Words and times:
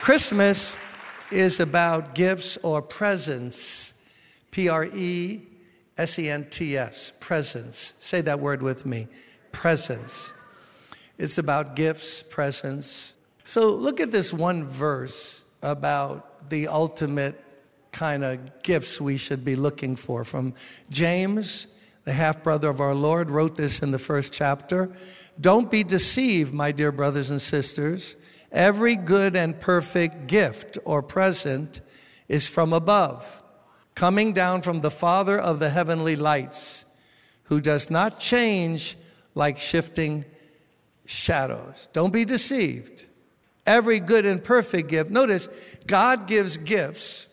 Christmas 0.00 0.78
is 1.30 1.60
about 1.60 2.14
gifts 2.14 2.56
or 2.58 2.80
presents. 2.80 4.02
P 4.50 4.70
R 4.70 4.86
E 4.86 5.42
S 5.98 6.18
E 6.18 6.30
N 6.30 6.46
T 6.48 6.78
S, 6.78 7.12
presents. 7.20 7.92
Say 8.00 8.22
that 8.22 8.40
word 8.40 8.62
with 8.62 8.86
me 8.86 9.08
presents. 9.52 10.32
It's 11.18 11.36
about 11.36 11.76
gifts, 11.76 12.22
presents. 12.22 13.14
So 13.44 13.68
look 13.74 14.00
at 14.00 14.10
this 14.10 14.32
one 14.32 14.64
verse 14.64 15.44
about 15.60 16.48
the 16.48 16.68
ultimate 16.68 17.44
kind 17.92 18.24
of 18.24 18.62
gifts 18.62 19.02
we 19.02 19.18
should 19.18 19.44
be 19.44 19.54
looking 19.54 19.96
for 19.96 20.24
from 20.24 20.54
James, 20.88 21.66
the 22.04 22.12
half 22.14 22.42
brother 22.42 22.70
of 22.70 22.80
our 22.80 22.94
Lord, 22.94 23.30
wrote 23.30 23.54
this 23.54 23.82
in 23.82 23.90
the 23.90 23.98
first 23.98 24.32
chapter. 24.32 24.90
Don't 25.38 25.70
be 25.70 25.84
deceived, 25.84 26.54
my 26.54 26.72
dear 26.72 26.90
brothers 26.90 27.30
and 27.30 27.42
sisters. 27.42 28.16
Every 28.52 28.96
good 28.96 29.36
and 29.36 29.58
perfect 29.58 30.26
gift 30.26 30.78
or 30.84 31.02
present 31.02 31.80
is 32.28 32.48
from 32.48 32.72
above, 32.72 33.42
coming 33.94 34.32
down 34.32 34.62
from 34.62 34.80
the 34.80 34.90
Father 34.90 35.38
of 35.38 35.58
the 35.58 35.70
heavenly 35.70 36.16
lights, 36.16 36.84
who 37.44 37.60
does 37.60 37.90
not 37.90 38.18
change 38.18 38.96
like 39.34 39.58
shifting 39.58 40.24
shadows. 41.06 41.88
Don't 41.92 42.12
be 42.12 42.24
deceived. 42.24 43.06
Every 43.66 44.00
good 44.00 44.26
and 44.26 44.42
perfect 44.42 44.88
gift. 44.88 45.10
Notice, 45.10 45.48
God 45.86 46.26
gives 46.26 46.56
gifts. 46.56 47.28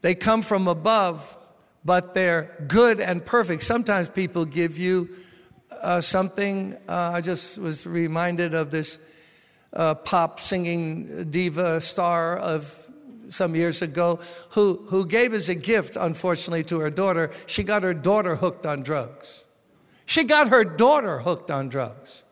They 0.00 0.14
come 0.14 0.42
from 0.42 0.66
above, 0.66 1.38
but 1.84 2.14
they're 2.14 2.64
good 2.66 3.00
and 3.00 3.24
perfect. 3.24 3.62
Sometimes 3.62 4.08
people 4.08 4.44
give 4.44 4.78
you 4.78 5.08
uh, 5.82 6.00
something. 6.00 6.74
Uh, 6.88 7.12
I 7.14 7.20
just 7.20 7.58
was 7.58 7.86
reminded 7.86 8.54
of 8.54 8.70
this 8.70 8.98
uh, 9.72 9.94
pop 9.94 10.40
singing 10.40 11.30
diva 11.30 11.80
star 11.80 12.36
of 12.38 12.88
some 13.28 13.54
years 13.54 13.82
ago 13.82 14.18
who, 14.50 14.76
who 14.88 15.06
gave 15.06 15.34
as 15.34 15.48
a 15.48 15.54
gift, 15.54 15.96
unfortunately, 15.96 16.64
to 16.64 16.80
her 16.80 16.90
daughter. 16.90 17.30
She 17.46 17.62
got 17.62 17.82
her 17.82 17.94
daughter 17.94 18.36
hooked 18.36 18.66
on 18.66 18.82
drugs. 18.82 19.44
She 20.06 20.24
got 20.24 20.48
her 20.48 20.64
daughter 20.64 21.18
hooked 21.18 21.50
on 21.50 21.68
drugs. 21.68 22.24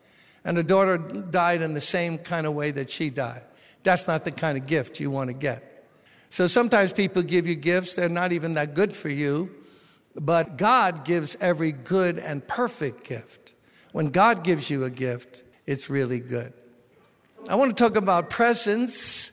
And 0.43 0.57
the 0.57 0.63
daughter 0.63 0.97
died 0.97 1.61
in 1.61 1.73
the 1.73 1.81
same 1.81 2.17
kind 2.17 2.47
of 2.47 2.53
way 2.53 2.71
that 2.71 2.89
she 2.89 3.09
died. 3.09 3.43
That's 3.83 4.07
not 4.07 4.25
the 4.25 4.31
kind 4.31 4.57
of 4.57 4.65
gift 4.65 4.99
you 4.99 5.11
want 5.11 5.29
to 5.29 5.33
get. 5.33 5.85
So 6.29 6.47
sometimes 6.47 6.91
people 6.91 7.21
give 7.21 7.47
you 7.47 7.55
gifts, 7.55 7.95
they're 7.95 8.09
not 8.09 8.31
even 8.31 8.55
that 8.55 8.73
good 8.73 8.95
for 8.95 9.09
you. 9.09 9.53
But 10.15 10.57
God 10.57 11.05
gives 11.05 11.37
every 11.39 11.71
good 11.71 12.17
and 12.17 12.45
perfect 12.47 13.03
gift. 13.03 13.53
When 13.91 14.09
God 14.09 14.43
gives 14.43 14.69
you 14.69 14.83
a 14.83 14.89
gift, 14.89 15.43
it's 15.67 15.89
really 15.89 16.19
good. 16.19 16.53
I 17.49 17.55
want 17.55 17.75
to 17.75 17.81
talk 17.81 17.95
about 17.95 18.29
presence 18.29 19.31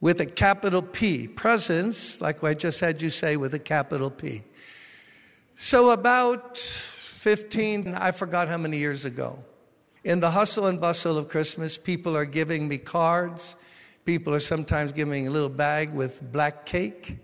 with 0.00 0.20
a 0.20 0.26
capital 0.26 0.82
P. 0.82 1.28
Presence, 1.28 2.20
like 2.20 2.42
I 2.42 2.52
just 2.52 2.80
had 2.80 3.00
you 3.00 3.10
say, 3.10 3.36
with 3.36 3.54
a 3.54 3.60
capital 3.60 4.10
P. 4.10 4.42
So, 5.54 5.90
about 5.90 6.58
15, 6.58 7.94
I 7.94 8.10
forgot 8.10 8.48
how 8.48 8.56
many 8.56 8.78
years 8.78 9.04
ago, 9.04 9.38
in 10.02 10.18
the 10.18 10.32
hustle 10.32 10.66
and 10.66 10.80
bustle 10.80 11.16
of 11.16 11.28
Christmas, 11.28 11.78
people 11.78 12.16
are 12.16 12.24
giving 12.24 12.66
me 12.66 12.76
cards. 12.76 13.54
People 14.04 14.34
are 14.34 14.40
sometimes 14.40 14.92
giving 14.92 15.28
a 15.28 15.30
little 15.30 15.48
bag 15.48 15.94
with 15.94 16.20
black 16.32 16.66
cake. 16.66 17.18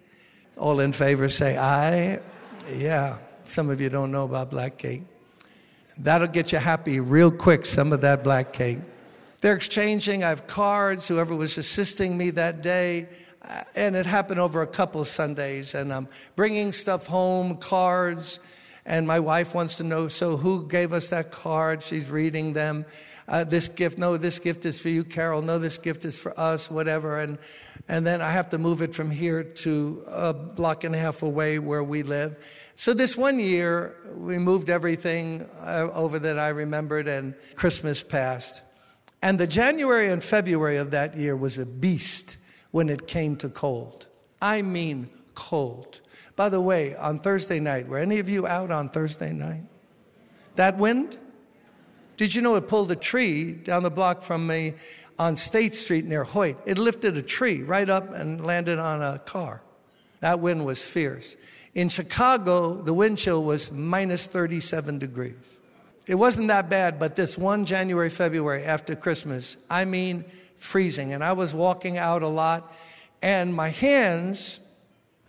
All 0.56 0.78
in 0.78 0.92
favor 0.92 1.28
say 1.28 1.58
aye. 1.58 2.20
Yeah, 2.72 3.18
some 3.46 3.68
of 3.68 3.80
you 3.80 3.88
don't 3.88 4.12
know 4.12 4.26
about 4.26 4.50
black 4.50 4.78
cake. 4.78 5.02
That'll 5.98 6.28
get 6.28 6.52
you 6.52 6.58
happy 6.58 7.00
real 7.00 7.32
quick, 7.32 7.66
some 7.66 7.92
of 7.92 8.00
that 8.02 8.22
black 8.22 8.52
cake. 8.52 8.78
They're 9.40 9.56
exchanging. 9.56 10.22
I 10.22 10.28
have 10.28 10.46
cards, 10.46 11.08
whoever 11.08 11.34
was 11.34 11.56
assisting 11.56 12.16
me 12.16 12.30
that 12.30 12.62
day. 12.62 13.08
Uh, 13.42 13.62
and 13.74 13.96
it 13.96 14.04
happened 14.04 14.38
over 14.38 14.60
a 14.60 14.66
couple 14.66 15.00
of 15.00 15.08
Sundays. 15.08 15.74
And 15.74 15.92
I'm 15.92 16.08
bringing 16.36 16.72
stuff 16.72 17.06
home, 17.06 17.56
cards. 17.56 18.38
And 18.84 19.06
my 19.06 19.20
wife 19.20 19.54
wants 19.54 19.76
to 19.78 19.84
know 19.84 20.08
so 20.08 20.36
who 20.36 20.66
gave 20.66 20.92
us 20.92 21.10
that 21.10 21.30
card? 21.30 21.82
She's 21.82 22.10
reading 22.10 22.52
them. 22.52 22.84
Uh, 23.28 23.44
this 23.44 23.68
gift, 23.68 23.98
no, 23.98 24.16
this 24.16 24.38
gift 24.38 24.66
is 24.66 24.82
for 24.82 24.88
you, 24.88 25.04
Carol. 25.04 25.40
No, 25.40 25.58
this 25.58 25.78
gift 25.78 26.04
is 26.04 26.18
for 26.18 26.38
us, 26.38 26.70
whatever. 26.70 27.18
And, 27.18 27.38
and 27.88 28.06
then 28.06 28.20
I 28.20 28.30
have 28.30 28.48
to 28.50 28.58
move 28.58 28.82
it 28.82 28.94
from 28.94 29.10
here 29.10 29.44
to 29.44 30.02
a 30.08 30.32
block 30.34 30.84
and 30.84 30.94
a 30.94 30.98
half 30.98 31.22
away 31.22 31.58
where 31.58 31.84
we 31.84 32.02
live. 32.02 32.36
So 32.74 32.92
this 32.92 33.16
one 33.16 33.38
year, 33.38 33.94
we 34.16 34.38
moved 34.38 34.68
everything 34.68 35.48
uh, 35.60 35.88
over 35.92 36.18
that 36.18 36.38
I 36.38 36.48
remembered, 36.48 37.06
and 37.08 37.34
Christmas 37.54 38.02
passed. 38.02 38.62
And 39.22 39.38
the 39.38 39.46
January 39.46 40.10
and 40.10 40.22
February 40.24 40.78
of 40.78 40.92
that 40.92 41.14
year 41.14 41.36
was 41.36 41.58
a 41.58 41.66
beast 41.66 42.38
when 42.70 42.88
it 42.88 43.06
came 43.06 43.36
to 43.36 43.48
cold. 43.48 44.06
I 44.40 44.62
mean, 44.62 45.10
cold. 45.34 46.00
By 46.36 46.48
the 46.48 46.60
way, 46.60 46.96
on 46.96 47.18
Thursday 47.18 47.60
night, 47.60 47.88
were 47.88 47.98
any 47.98 48.18
of 48.18 48.28
you 48.28 48.46
out 48.46 48.70
on 48.70 48.88
Thursday 48.88 49.32
night? 49.32 49.62
That 50.56 50.78
wind? 50.78 51.18
Did 52.16 52.34
you 52.34 52.42
know 52.42 52.56
it 52.56 52.68
pulled 52.68 52.90
a 52.90 52.96
tree 52.96 53.52
down 53.52 53.82
the 53.82 53.90
block 53.90 54.22
from 54.22 54.46
me 54.46 54.74
on 55.18 55.36
State 55.36 55.74
Street 55.74 56.04
near 56.04 56.24
Hoyt? 56.24 56.56
It 56.66 56.78
lifted 56.78 57.16
a 57.16 57.22
tree 57.22 57.62
right 57.62 57.88
up 57.88 58.12
and 58.12 58.44
landed 58.44 58.78
on 58.78 59.02
a 59.02 59.18
car. 59.18 59.62
That 60.20 60.40
wind 60.40 60.64
was 60.64 60.84
fierce. 60.84 61.36
In 61.74 61.88
Chicago, 61.88 62.74
the 62.74 62.92
wind 62.92 63.18
chill 63.18 63.42
was 63.42 63.72
minus 63.72 64.26
37 64.26 64.98
degrees. 64.98 65.34
It 66.06 66.14
wasn't 66.14 66.48
that 66.48 66.70
bad, 66.70 66.98
but 66.98 67.16
this 67.16 67.36
one 67.36 67.64
January, 67.64 68.10
February 68.10 68.64
after 68.64 68.96
Christmas, 68.96 69.56
I 69.68 69.84
mean 69.84 70.24
freezing. 70.56 71.12
And 71.12 71.22
I 71.22 71.32
was 71.32 71.54
walking 71.54 71.98
out 71.98 72.22
a 72.22 72.28
lot, 72.28 72.72
and 73.22 73.54
my 73.54 73.68
hands 73.68 74.60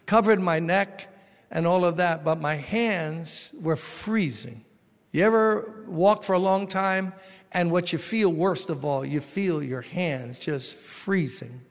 covered 0.05 0.41
my 0.41 0.59
neck 0.59 1.07
and 1.51 1.67
all 1.67 1.85
of 1.85 1.97
that, 1.97 2.23
but 2.23 2.39
my 2.39 2.55
hands 2.55 3.53
were 3.61 3.75
freezing. 3.75 4.63
You 5.11 5.25
ever 5.25 5.83
walk 5.87 6.23
for 6.23 6.33
a 6.33 6.39
long 6.39 6.67
time, 6.67 7.13
and 7.51 7.71
what 7.71 7.91
you 7.91 7.99
feel 7.99 8.31
worst 8.31 8.69
of 8.69 8.85
all, 8.85 9.05
you 9.05 9.19
feel 9.19 9.61
your 9.61 9.81
hands 9.81 10.39
just 10.39 10.75
freezing. 10.75 11.61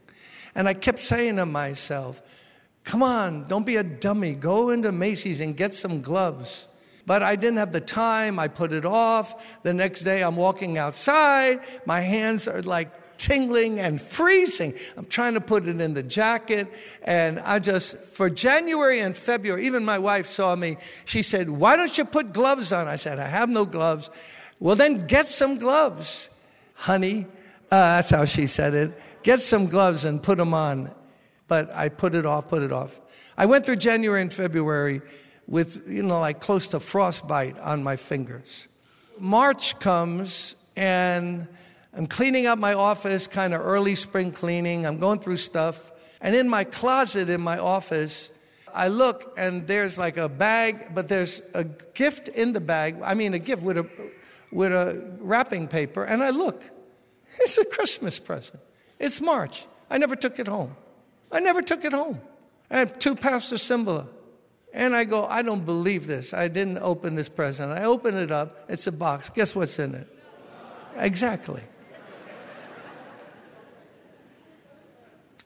And 0.55 0.69
I 0.69 0.75
kept 0.75 0.99
saying 0.99 1.37
to 1.37 1.47
myself, 1.47 2.23
Come 2.85 3.03
on, 3.03 3.47
don't 3.47 3.67
be 3.67 3.77
a 3.77 3.83
dummy. 3.83 4.35
Go 4.35 4.71
into 4.71 4.91
Macy's 4.91 5.41
and 5.41 5.57
get 5.57 5.75
some 5.75 6.01
gloves. 6.01 6.67
But 7.07 7.23
I 7.23 7.37
didn't 7.37 7.59
have 7.59 7.73
the 7.73 7.81
time. 7.81 8.39
I 8.39 8.49
put 8.49 8.73
it 8.73 8.85
off. 8.85 9.63
The 9.63 9.75
next 9.75 10.03
day 10.03 10.23
I'm 10.23 10.37
walking 10.37 10.79
outside. 10.79 11.61
My 11.87 12.01
hands 12.01 12.47
are 12.47 12.63
like 12.63 12.91
tingling 13.21 13.79
and 13.79 14.01
freezing. 14.01 14.75
I'm 14.97 15.05
trying 15.05 15.35
to 15.35 15.41
put 15.41 15.67
it 15.69 15.81
in 15.81 15.95
the 15.95 16.03
jacket. 16.03 16.69
And 17.03 17.39
I 17.41 17.59
just, 17.59 17.97
for 17.97 18.31
January 18.31 19.01
and 19.01 19.17
February, 19.17 19.67
even 19.67 19.85
my 19.85 19.99
wife 19.99 20.27
saw 20.27 20.57
me. 20.57 20.79
She 21.05 21.23
said, 21.23 21.49
Why 21.49 21.77
don't 21.77 21.97
you 21.97 22.05
put 22.05 22.33
gloves 22.33 22.73
on? 22.73 22.89
I 22.89 22.97
said, 22.97 23.19
I 23.19 23.27
have 23.27 23.51
no 23.51 23.65
gloves. 23.65 24.11
Well, 24.59 24.77
then 24.77 25.07
get 25.07 25.29
some 25.29 25.59
gloves, 25.59 26.29
honey. 26.75 27.27
Uh, 27.71 27.97
that's 27.97 28.11
how 28.11 28.25
she 28.25 28.47
said 28.47 28.75
it. 28.75 29.01
Get 29.23 29.41
some 29.41 29.67
gloves 29.67 30.05
and 30.05 30.23
put 30.23 30.39
them 30.39 30.55
on. 30.55 30.91
But 31.47 31.71
I 31.75 31.89
put 31.89 32.15
it 32.15 32.27
off, 32.27 32.49
put 32.49 32.63
it 32.63 32.73
off. 32.73 33.01
I 33.37 33.47
went 33.47 33.65
through 33.65 33.77
January 33.77 34.23
and 34.23 34.33
February 34.33 35.03
with, 35.51 35.87
you 35.91 36.03
know, 36.05 36.21
like 36.21 36.41
close 36.41 36.69
to 36.69 36.81
frostbite 36.81 37.59
on 37.59 37.83
my 37.83 37.97
fingers. 37.97 38.69
March 39.19 39.79
comes 39.81 40.57
and 40.77 41.47
I'm 41.93 42.07
cleaning 42.07 42.47
up 42.47 42.59
my 42.59 42.73
office, 42.73 43.27
kind 43.27 43.53
of 43.53 43.61
early 43.61 43.97
spring 43.97 44.31
cleaning. 44.31 44.87
I'm 44.87 44.99
going 44.99 45.19
through 45.19 45.37
stuff. 45.39 45.93
And 46.23 46.35
in 46.35 46.49
my 46.49 46.65
closet 46.65 47.29
in 47.29 47.41
my 47.41 47.59
office, 47.59 48.31
I 48.73 48.89
look 48.89 49.35
and 49.37 49.67
there's 49.67 49.99
like 49.99 50.17
a 50.17 50.29
bag, 50.29 50.95
but 50.95 51.09
there's 51.09 51.43
a 51.53 51.65
gift 51.65 52.29
in 52.29 52.53
the 52.53 52.61
bag. 52.61 52.97
I 53.03 53.15
mean, 53.15 53.35
a 53.35 53.39
gift 53.41 53.63
with 53.63 53.77
a, 53.77 53.87
with 54.53 54.73
a 54.73 55.17
wrapping 55.19 55.67
paper. 55.67 56.05
And 56.05 56.23
I 56.23 56.31
look, 56.31 56.63
it's 57.41 57.59
a 57.59 57.65
Christmas 57.65 58.21
present. 58.21 58.63
It's 59.01 59.21
March. 59.21 59.67
I 59.91 59.99
never 59.99 60.15
took 60.15 60.39
it 60.39 60.47
home. 60.47 60.77
I 61.33 61.41
never 61.41 61.61
took 61.61 61.85
it 61.85 61.93
home. 61.93 62.21
I 62.71 62.79
had 62.79 63.01
two 63.01 63.17
Pastor 63.17 63.57
Cymbala. 63.57 64.07
And 64.73 64.95
I 64.95 65.05
go, 65.05 65.25
I 65.25 65.43
don't 65.43 65.65
believe 65.65 66.07
this. 66.07 66.33
I 66.33 66.49
didn't 66.49 66.79
open 66.79 67.17
this 67.17 67.29
present. 67.29 67.73
I 67.73 67.85
open 67.85 68.17
it 68.17 68.31
up. 68.31 68.65
It's 68.69 68.87
a 68.87 68.93
box. 68.93 69.29
Guess 69.31 69.57
what's 69.57 69.79
in 69.79 69.95
it? 69.95 70.07
Exactly. 70.97 71.63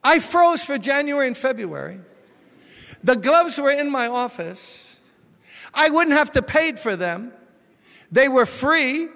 I 0.03 0.19
froze 0.19 0.63
for 0.63 0.77
January 0.77 1.27
and 1.27 1.37
February. 1.37 2.01
The 3.03 3.17
gloves 3.17 3.59
were 3.59 3.71
in 3.71 3.91
my 3.91 4.07
office. 4.09 5.01
I 5.73 5.89
wouldn't 5.91 6.17
have 6.17 6.33
to 6.33 6.43
pay 6.43 6.73
for 6.73 6.95
them. 6.95 7.33
They 8.13 8.29
were 8.29 8.47
free. 8.47 9.09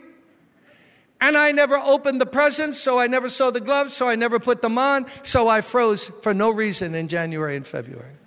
And 1.20 1.36
I 1.36 1.52
never 1.52 1.76
opened 1.76 2.20
the 2.20 2.26
presents, 2.26 2.78
so 2.78 2.98
I 2.98 3.08
never 3.08 3.28
saw 3.28 3.50
the 3.50 3.60
gloves, 3.60 3.92
so 3.92 4.08
I 4.08 4.14
never 4.14 4.38
put 4.38 4.62
them 4.62 4.78
on. 4.78 5.06
So 5.24 5.48
I 5.48 5.60
froze 5.60 6.08
for 6.08 6.32
no 6.32 6.50
reason 6.50 6.94
in 6.94 7.08
January 7.08 7.56
and 7.56 7.66
February. 7.66 8.17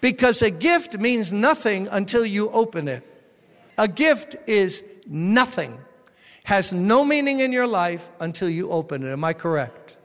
Because 0.00 0.42
a 0.42 0.50
gift 0.50 0.98
means 0.98 1.32
nothing 1.32 1.88
until 1.88 2.24
you 2.24 2.50
open 2.50 2.88
it. 2.88 3.02
A 3.78 3.88
gift 3.88 4.36
is 4.46 4.82
nothing, 5.06 5.78
has 6.44 6.72
no 6.72 7.04
meaning 7.04 7.40
in 7.40 7.52
your 7.52 7.66
life 7.66 8.10
until 8.20 8.48
you 8.48 8.70
open 8.70 9.02
it. 9.06 9.12
Am 9.12 9.24
I 9.24 9.32
correct? 9.32 9.96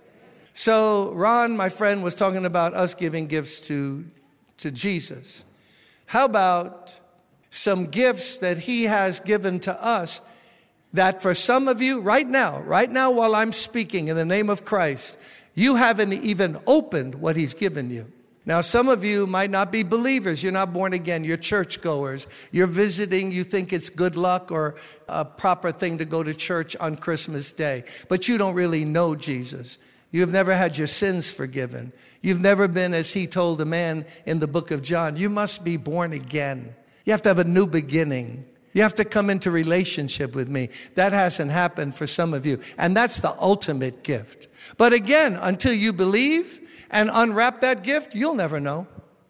So, 0.53 1.13
Ron, 1.13 1.55
my 1.55 1.69
friend, 1.69 2.03
was 2.03 2.15
talking 2.15 2.45
about 2.45 2.73
us 2.73 2.93
giving 2.93 3.27
gifts 3.27 3.61
to, 3.61 4.05
to 4.57 4.71
Jesus. 4.71 5.45
How 6.05 6.25
about 6.25 6.99
some 7.49 7.88
gifts 7.88 8.38
that 8.39 8.59
he 8.59 8.83
has 8.83 9.19
given 9.19 9.59
to 9.61 9.83
us 9.83 10.21
that 10.93 11.21
for 11.21 11.33
some 11.33 11.67
of 11.69 11.81
you, 11.81 12.01
right 12.01 12.27
now, 12.27 12.59
right 12.61 12.91
now, 12.91 13.11
while 13.11 13.33
I'm 13.33 13.53
speaking 13.53 14.09
in 14.09 14.17
the 14.17 14.25
name 14.25 14.49
of 14.49 14.65
Christ, 14.65 15.17
you 15.53 15.75
haven't 15.75 16.11
even 16.13 16.59
opened 16.67 17.15
what 17.15 17.38
he's 17.38 17.53
given 17.53 17.89
you. 17.89 18.11
Now, 18.45 18.61
some 18.61 18.89
of 18.89 19.03
you 19.03 19.27
might 19.27 19.51
not 19.51 19.71
be 19.71 19.83
believers. 19.83 20.41
You're 20.41 20.51
not 20.51 20.73
born 20.73 20.93
again. 20.93 21.23
You're 21.23 21.38
churchgoers. 21.38 22.25
You're 22.51 22.65
visiting. 22.67 23.31
You 23.31 23.43
think 23.43 23.71
it's 23.71 23.89
good 23.89 24.17
luck 24.17 24.51
or 24.51 24.75
a 25.07 25.23
proper 25.23 25.71
thing 25.71 25.99
to 25.99 26.05
go 26.05 26.23
to 26.23 26.33
church 26.33 26.75
on 26.77 26.95
Christmas 26.95 27.53
Day, 27.53 27.83
but 28.09 28.27
you 28.27 28.39
don't 28.39 28.55
really 28.55 28.83
know 28.83 29.13
Jesus. 29.15 29.77
You've 30.11 30.31
never 30.31 30.53
had 30.53 30.77
your 30.77 30.88
sins 30.88 31.31
forgiven. 31.31 31.93
You've 32.21 32.41
never 32.41 32.67
been, 32.67 32.93
as 32.93 33.13
he 33.13 33.27
told 33.27 33.61
a 33.61 33.65
man 33.65 34.05
in 34.25 34.39
the 34.39 34.47
book 34.47 34.71
of 34.71 34.81
John, 34.81 35.15
you 35.15 35.29
must 35.29 35.63
be 35.63 35.77
born 35.77 36.11
again. 36.11 36.75
You 37.05 37.13
have 37.13 37.21
to 37.21 37.29
have 37.29 37.39
a 37.39 37.45
new 37.45 37.65
beginning. 37.65 38.45
You 38.73 38.81
have 38.83 38.95
to 38.95 39.05
come 39.05 39.29
into 39.29 39.51
relationship 39.51 40.35
with 40.35 40.49
me. 40.49 40.69
That 40.95 41.13
hasn't 41.13 41.51
happened 41.51 41.95
for 41.95 42.07
some 42.07 42.33
of 42.33 42.45
you. 42.45 42.59
And 42.77 42.95
that's 42.95 43.19
the 43.19 43.35
ultimate 43.39 44.03
gift. 44.03 44.47
But 44.77 44.93
again, 44.93 45.38
until 45.41 45.73
you 45.73 45.93
believe 45.93 46.60
and 46.91 47.09
unwrap 47.11 47.61
that 47.61 47.83
gift, 47.83 48.13
you'll 48.13 48.35
never 48.35 48.59
know. 48.59 48.85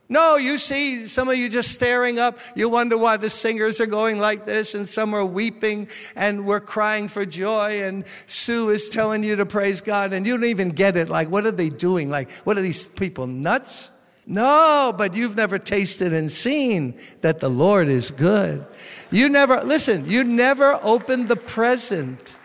No, 0.09 0.35
you 0.35 0.57
see 0.57 1.07
some 1.07 1.29
of 1.29 1.37
you 1.37 1.47
just 1.47 1.71
staring 1.71 2.19
up. 2.19 2.37
You 2.53 2.67
wonder 2.67 2.97
why 2.97 3.15
the 3.15 3.29
singers 3.29 3.79
are 3.79 3.85
going 3.85 4.19
like 4.19 4.43
this, 4.43 4.75
and 4.75 4.85
some 4.85 5.13
are 5.13 5.25
weeping, 5.25 5.87
and 6.17 6.45
we're 6.45 6.59
crying 6.59 7.07
for 7.07 7.25
joy, 7.25 7.83
and 7.83 8.03
Sue 8.27 8.71
is 8.71 8.89
telling 8.89 9.23
you 9.23 9.37
to 9.37 9.45
praise 9.45 9.79
God, 9.79 10.11
and 10.11 10.27
you 10.27 10.35
don't 10.35 10.49
even 10.49 10.71
get 10.71 10.97
it. 10.97 11.07
Like, 11.07 11.29
what 11.29 11.45
are 11.45 11.51
they 11.51 11.69
doing? 11.69 12.09
Like, 12.09 12.29
what 12.43 12.57
are 12.57 12.61
these 12.61 12.85
people, 12.85 13.25
nuts? 13.25 13.89
No, 14.27 14.93
but 14.97 15.15
you've 15.15 15.37
never 15.37 15.57
tasted 15.57 16.11
and 16.11 16.29
seen 16.29 16.99
that 17.21 17.39
the 17.39 17.49
Lord 17.49 17.87
is 17.87 18.11
good. 18.11 18.65
You 19.11 19.29
never, 19.29 19.63
listen, 19.63 20.09
you 20.09 20.25
never 20.25 20.77
opened 20.83 21.29
the 21.29 21.37
present. 21.37 22.35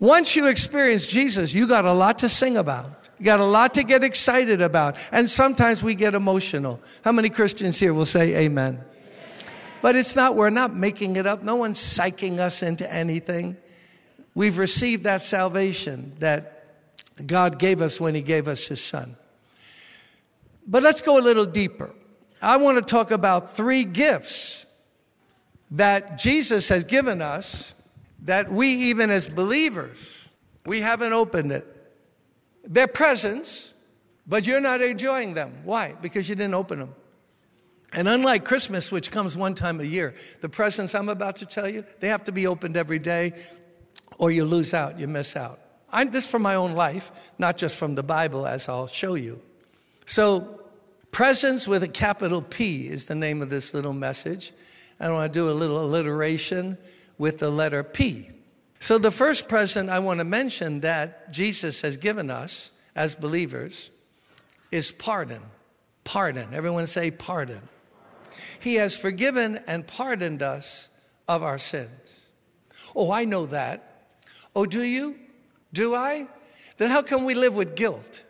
Once 0.00 0.36
you 0.36 0.46
experience 0.46 1.06
Jesus, 1.06 1.52
you 1.52 1.68
got 1.68 1.84
a 1.84 1.92
lot 1.92 2.20
to 2.20 2.30
sing 2.30 2.56
about. 2.56 3.03
You 3.18 3.24
got 3.24 3.40
a 3.40 3.44
lot 3.44 3.74
to 3.74 3.84
get 3.84 4.02
excited 4.02 4.60
about. 4.60 4.96
And 5.12 5.30
sometimes 5.30 5.82
we 5.82 5.94
get 5.94 6.14
emotional. 6.14 6.80
How 7.04 7.12
many 7.12 7.30
Christians 7.30 7.78
here 7.78 7.94
will 7.94 8.06
say 8.06 8.34
amen? 8.44 8.74
amen? 8.74 8.84
But 9.82 9.96
it's 9.96 10.16
not, 10.16 10.34
we're 10.34 10.50
not 10.50 10.74
making 10.74 11.16
it 11.16 11.26
up. 11.26 11.42
No 11.42 11.56
one's 11.56 11.78
psyching 11.78 12.38
us 12.38 12.62
into 12.62 12.90
anything. 12.92 13.56
We've 14.34 14.58
received 14.58 15.04
that 15.04 15.22
salvation 15.22 16.14
that 16.18 16.66
God 17.24 17.58
gave 17.58 17.80
us 17.80 18.00
when 18.00 18.14
He 18.14 18.22
gave 18.22 18.48
us 18.48 18.66
His 18.66 18.82
Son. 18.82 19.16
But 20.66 20.82
let's 20.82 21.00
go 21.00 21.18
a 21.18 21.22
little 21.22 21.46
deeper. 21.46 21.94
I 22.42 22.56
want 22.56 22.78
to 22.78 22.82
talk 22.82 23.10
about 23.10 23.54
three 23.54 23.84
gifts 23.84 24.66
that 25.70 26.18
Jesus 26.18 26.68
has 26.68 26.84
given 26.84 27.22
us 27.22 27.74
that 28.24 28.50
we, 28.50 28.68
even 28.68 29.10
as 29.10 29.28
believers, 29.28 30.28
we 30.66 30.80
haven't 30.80 31.12
opened 31.12 31.52
it 31.52 31.73
their 32.64 32.86
presents, 32.86 33.74
but 34.26 34.46
you're 34.46 34.60
not 34.60 34.82
enjoying 34.82 35.34
them. 35.34 35.52
Why? 35.64 35.94
Because 36.00 36.28
you 36.28 36.34
didn't 36.34 36.54
open 36.54 36.78
them. 36.78 36.94
And 37.92 38.08
unlike 38.08 38.44
Christmas, 38.44 38.90
which 38.90 39.10
comes 39.10 39.36
one 39.36 39.54
time 39.54 39.78
a 39.80 39.84
year, 39.84 40.14
the 40.40 40.48
presents 40.48 40.94
I'm 40.94 41.08
about 41.08 41.36
to 41.36 41.46
tell 41.46 41.68
you, 41.68 41.84
they 42.00 42.08
have 42.08 42.24
to 42.24 42.32
be 42.32 42.46
opened 42.46 42.76
every 42.76 42.98
day 42.98 43.34
or 44.18 44.30
you 44.30 44.44
lose 44.44 44.74
out, 44.74 44.98
you 44.98 45.06
miss 45.06 45.36
out. 45.36 45.60
I'm 45.92 46.10
this 46.10 46.28
from 46.28 46.42
my 46.42 46.56
own 46.56 46.72
life, 46.72 47.12
not 47.38 47.56
just 47.56 47.78
from 47.78 47.94
the 47.94 48.02
Bible, 48.02 48.46
as 48.46 48.68
I'll 48.68 48.88
show 48.88 49.14
you. 49.14 49.40
So, 50.06 50.60
presents 51.12 51.68
with 51.68 51.84
a 51.84 51.88
capital 51.88 52.42
P 52.42 52.88
is 52.88 53.06
the 53.06 53.14
name 53.14 53.40
of 53.42 53.50
this 53.50 53.74
little 53.74 53.92
message. 53.92 54.52
I 54.98 55.08
want 55.10 55.32
to 55.32 55.38
do 55.38 55.50
a 55.50 55.52
little 55.52 55.80
alliteration 55.84 56.76
with 57.16 57.38
the 57.38 57.50
letter 57.50 57.84
P. 57.84 58.30
So, 58.84 58.98
the 58.98 59.10
first 59.10 59.48
present 59.48 59.88
I 59.88 60.00
want 60.00 60.18
to 60.18 60.24
mention 60.24 60.80
that 60.80 61.32
Jesus 61.32 61.80
has 61.80 61.96
given 61.96 62.28
us 62.28 62.70
as 62.94 63.14
believers 63.14 63.88
is 64.70 64.92
pardon. 64.92 65.40
Pardon. 66.04 66.52
Everyone 66.52 66.86
say 66.86 67.10
pardon. 67.10 67.62
He 68.60 68.74
has 68.74 68.94
forgiven 68.94 69.58
and 69.66 69.86
pardoned 69.86 70.42
us 70.42 70.90
of 71.26 71.42
our 71.42 71.58
sins. 71.58 72.26
Oh, 72.94 73.10
I 73.10 73.24
know 73.24 73.46
that. 73.46 74.10
Oh, 74.54 74.66
do 74.66 74.82
you? 74.82 75.16
Do 75.72 75.94
I? 75.94 76.26
Then 76.76 76.90
how 76.90 77.00
come 77.00 77.24
we 77.24 77.32
live 77.34 77.54
with 77.54 77.76
guilt? 77.76 78.26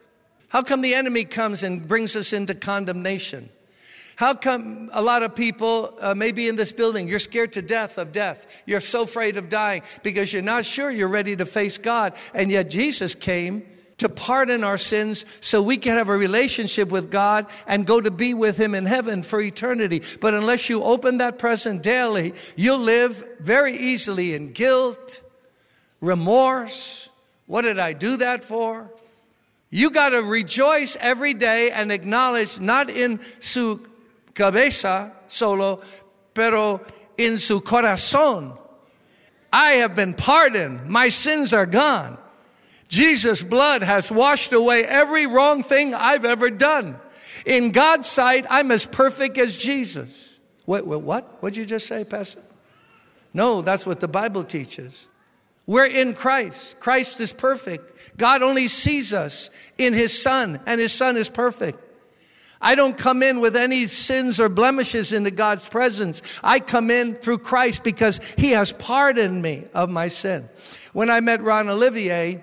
How 0.51 0.63
come 0.63 0.83
the 0.83 0.95
enemy 0.95 1.25
comes 1.25 1.65
and 1.65 1.89
brings 1.89 2.15
us 2.15 2.33
into 2.33 2.55
condemnation? 2.55 3.49
How 4.17 4.35
come 4.35 4.91
a 4.93 5.03
lot 5.03 5.23
of 5.23 5.35
people, 5.35 5.95
uh, 6.01 6.15
maybe 6.15 6.49
in 6.49 6.57
this 6.57 6.73
building, 6.73 7.09
you're 7.09 7.19
scared 7.19 7.53
to 7.55 7.63
death 7.63 7.99
of 7.99 8.13
death? 8.13 8.63
You're 8.67 8.81
so 8.81 9.03
afraid 9.03 9.37
of 9.37 9.49
dying 9.49 9.83
because 10.03 10.33
you're 10.33 10.43
not 10.43 10.65
sure 10.65 10.91
you're 10.91 11.09
ready 11.09 11.35
to 11.37 11.47
face 11.47 11.79
God. 11.79 12.15
And 12.33 12.51
yet 12.51 12.71
Jesus 12.71 13.15
came 13.15 13.65
to 13.99 14.09
pardon 14.09 14.65
our 14.65 14.79
sins 14.79 15.25
so 15.41 15.63
we 15.63 15.77
can 15.77 15.97
have 15.97 16.09
a 16.09 16.17
relationship 16.17 16.91
with 16.91 17.11
God 17.11 17.47
and 17.67 17.87
go 17.87 18.01
to 18.01 18.11
be 18.11 18.35
with 18.35 18.57
Him 18.57 18.75
in 18.75 18.87
heaven 18.87 19.23
for 19.23 19.41
eternity. 19.41 20.03
But 20.21 20.35
unless 20.35 20.69
you 20.69 20.83
open 20.83 21.19
that 21.19 21.39
present 21.39 21.83
daily, 21.83 22.35
you'll 22.57 22.79
live 22.79 23.25
very 23.41 23.77
easily 23.77 24.35
in 24.35 24.53
guilt, 24.53 25.23
remorse. 26.01 27.09
What 27.47 27.63
did 27.63 27.79
I 27.79 27.93
do 27.93 28.19
that 28.19 28.45
for? 28.45 28.91
You 29.71 29.91
got 29.91 30.11
to 30.11 30.23
rejoice 30.23 30.97
every 31.01 31.35
day 31.35 31.71
and 31.71 31.91
acknowledge 31.91 32.61
not 32.61 32.91
in 32.91 33.21
su 33.41 33.85
cabeza 34.35 35.13
solo, 35.29 35.81
pero 36.35 36.81
en 37.17 37.39
su 37.39 37.61
corazón. 37.61 38.59
I 39.53 39.75
have 39.75 39.95
been 39.95 40.15
pardoned. 40.15 40.89
My 40.89 41.09
sins 41.09 41.55
are 41.55 41.67
gone. 41.67 42.19
Jesus' 42.89 43.43
blood 43.43 43.83
has 43.83 44.11
washed 44.11 44.53
away 44.53 44.85
every 44.85 45.27
wrong 45.27 45.63
thing 45.63 45.95
I've 45.95 46.25
ever 46.25 46.51
done. 46.51 46.99
In 47.47 47.73
God's 47.73 48.09
sight, 48.09 48.47
I'm 48.51 48.71
as 48.71 48.87
perfect 48.87 49.39
as 49.39 49.57
Jesus. 49.57 50.39
Wait, 50.67 50.87
wait 50.87 51.01
what? 51.01 51.43
What'd 51.43 51.57
you 51.57 51.67
just 51.67 51.87
say, 51.87 52.05
Pastor? 52.05 52.43
No, 53.33 53.63
that's 53.63 53.87
what 53.87 54.01
the 54.01 54.09
Bible 54.09 54.45
teaches. 54.45 55.09
We're 55.67 55.87
in 55.87 56.15
Christ. 56.15 56.79
Christ 56.79 57.21
is 57.21 57.33
perfect. 57.33 58.17
God 58.17 58.43
only 58.43 58.69
sees 58.69 59.13
us 59.13 59.51
in 59.79 59.93
His 59.93 60.21
Son, 60.21 60.61
and 60.67 60.81
His 60.81 60.93
Son 60.93 61.17
is 61.17 61.29
perfect. 61.29 61.79
I 62.65 62.75
don't 62.77 62.97
come 62.97 63.23
in 63.23 63.41
with 63.41 63.57
any 63.57 63.87
sins 63.87 64.41
or 64.41 64.49
blemishes 64.49 65.13
into 65.13 65.31
God's 65.31 65.69
presence. 65.69 66.23
I 66.43 66.61
come 66.61 66.91
in 66.91 67.15
through 67.15 67.39
Christ 67.39 67.85
because 67.85 68.19
He 68.39 68.53
has 68.53 68.73
pardoned 68.73 69.43
me 69.43 69.65
of 69.75 69.91
my 69.91 70.09
sin. 70.09 70.49
When 70.95 71.11
I 71.11 71.21
met 71.21 71.43
Ron 71.43 71.69
Olivier, 71.69 72.43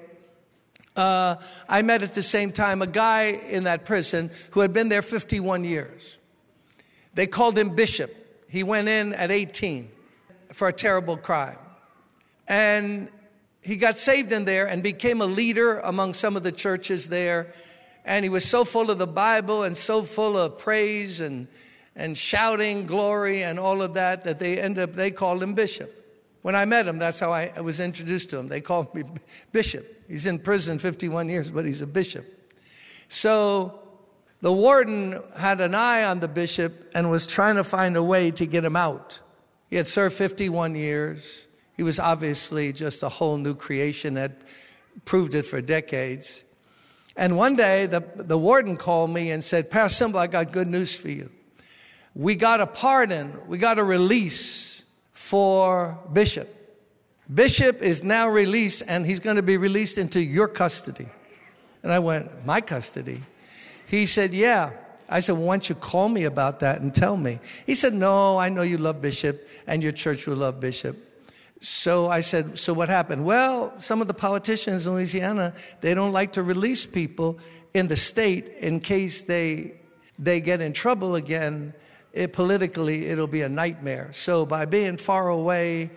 uh, 0.95 1.37
I 1.67 1.81
met 1.81 2.03
at 2.03 2.13
the 2.13 2.21
same 2.21 2.51
time 2.51 2.83
a 2.83 2.87
guy 2.87 3.39
in 3.49 3.63
that 3.63 3.83
prison 3.83 4.29
who 4.51 4.59
had 4.59 4.73
been 4.73 4.89
there 4.89 5.01
51 5.01 5.63
years. 5.63 6.17
They 7.15 7.25
called 7.25 7.57
him 7.57 7.75
Bishop. 7.75 8.13
He 8.47 8.61
went 8.61 8.89
in 8.89 9.13
at 9.15 9.31
18 9.31 9.89
for 10.53 10.67
a 10.67 10.73
terrible 10.73 11.17
crime. 11.17 11.57
And 12.47 13.09
he 13.63 13.75
got 13.75 13.97
saved 13.97 14.31
in 14.31 14.45
there 14.45 14.67
and 14.67 14.83
became 14.83 15.21
a 15.21 15.25
leader 15.25 15.79
among 15.79 16.13
some 16.13 16.35
of 16.35 16.43
the 16.43 16.51
churches 16.51 17.09
there 17.09 17.53
and 18.05 18.25
he 18.25 18.29
was 18.29 18.45
so 18.45 18.63
full 18.63 18.89
of 18.89 18.97
the 18.97 19.07
Bible 19.07 19.63
and 19.63 19.75
so 19.75 20.03
full 20.03 20.37
of 20.37 20.57
praise 20.57 21.21
and, 21.21 21.47
and 21.95 22.17
shouting 22.17 22.85
glory 22.85 23.43
and 23.43 23.59
all 23.59 23.81
of 23.81 23.93
that 23.95 24.23
that 24.23 24.39
they 24.39 24.59
ended 24.59 24.83
up, 24.89 24.93
they 24.93 25.11
called 25.11 25.41
him 25.43 25.53
Bishop. 25.53 25.97
When 26.41 26.55
I 26.55 26.65
met 26.65 26.87
him, 26.87 26.97
that's 26.97 27.19
how 27.19 27.31
I 27.31 27.61
was 27.61 27.79
introduced 27.79 28.31
to 28.31 28.39
him. 28.39 28.47
They 28.47 28.61
called 28.61 28.93
me 28.95 29.03
Bishop. 29.51 29.85
He's 30.07 30.27
in 30.27 30.39
prison 30.39 30.79
51 30.79 31.29
years, 31.29 31.51
but 31.51 31.65
he's 31.65 31.81
a 31.81 31.87
bishop. 31.87 32.25
So 33.07 33.79
the 34.41 34.51
warden 34.51 35.21
had 35.37 35.61
an 35.61 35.75
eye 35.75 36.03
on 36.03 36.19
the 36.19 36.27
bishop 36.27 36.91
and 36.95 37.11
was 37.11 37.27
trying 37.27 37.55
to 37.55 37.63
find 37.63 37.95
a 37.95 38.03
way 38.03 38.31
to 38.31 38.45
get 38.45 38.65
him 38.65 38.75
out. 38.75 39.19
He 39.69 39.75
had 39.75 39.87
served 39.87 40.15
51 40.15 40.75
years. 40.75 41.47
He 41.77 41.83
was 41.83 41.99
obviously 41.99 42.73
just 42.73 43.03
a 43.03 43.09
whole 43.09 43.37
new 43.37 43.53
creation, 43.53 44.15
had 44.15 44.35
proved 45.05 45.35
it 45.35 45.45
for 45.45 45.61
decades. 45.61 46.43
And 47.15 47.37
one 47.37 47.55
day, 47.55 47.85
the, 47.87 48.03
the 48.15 48.37
warden 48.37 48.77
called 48.77 49.09
me 49.09 49.31
and 49.31 49.43
said, 49.43 49.69
Pastor 49.69 50.05
Simba, 50.05 50.19
I 50.19 50.27
got 50.27 50.51
good 50.51 50.67
news 50.67 50.95
for 50.95 51.09
you. 51.09 51.29
We 52.13 52.35
got 52.35 52.61
a 52.61 52.67
pardon, 52.67 53.37
we 53.47 53.57
got 53.57 53.79
a 53.79 53.83
release 53.83 54.83
for 55.11 55.97
Bishop. 56.11 56.57
Bishop 57.33 57.81
is 57.81 58.03
now 58.03 58.27
released, 58.27 58.83
and 58.87 59.05
he's 59.05 59.21
going 59.21 59.37
to 59.37 59.43
be 59.43 59.55
released 59.55 59.97
into 59.97 60.21
your 60.21 60.49
custody. 60.49 61.07
And 61.83 61.91
I 61.91 61.99
went, 61.99 62.45
My 62.45 62.59
custody? 62.61 63.21
He 63.87 64.05
said, 64.05 64.33
Yeah. 64.33 64.71
I 65.07 65.19
said, 65.19 65.33
well, 65.33 65.45
Why 65.45 65.55
don't 65.55 65.69
you 65.69 65.75
call 65.75 66.09
me 66.09 66.23
about 66.25 66.61
that 66.61 66.81
and 66.81 66.93
tell 66.93 67.17
me? 67.17 67.39
He 67.65 67.75
said, 67.75 67.93
No, 67.93 68.37
I 68.37 68.49
know 68.49 68.61
you 68.61 68.77
love 68.77 69.01
Bishop, 69.01 69.47
and 69.67 69.81
your 69.81 69.91
church 69.91 70.27
will 70.27 70.37
love 70.37 70.59
Bishop. 70.59 70.97
So 71.61 72.09
I 72.09 72.21
said, 72.21 72.57
So 72.57 72.73
what 72.73 72.89
happened? 72.89 73.23
Well, 73.23 73.71
some 73.77 74.01
of 74.01 74.07
the 74.07 74.15
politicians 74.15 74.87
in 74.87 74.93
Louisiana, 74.93 75.53
they 75.79 75.93
don't 75.93 76.11
like 76.11 76.33
to 76.33 76.43
release 76.43 76.87
people 76.87 77.39
in 77.75 77.87
the 77.87 77.95
state 77.95 78.49
in 78.59 78.79
case 78.79 79.21
they, 79.21 79.75
they 80.17 80.41
get 80.41 80.59
in 80.59 80.73
trouble 80.73 81.15
again. 81.15 81.73
It, 82.13 82.33
politically, 82.33 83.05
it'll 83.05 83.27
be 83.27 83.43
a 83.43 83.49
nightmare. 83.49 84.09
So 84.11 84.43
by 84.43 84.65
being 84.65 84.97
far 84.97 85.29
away, 85.29 85.91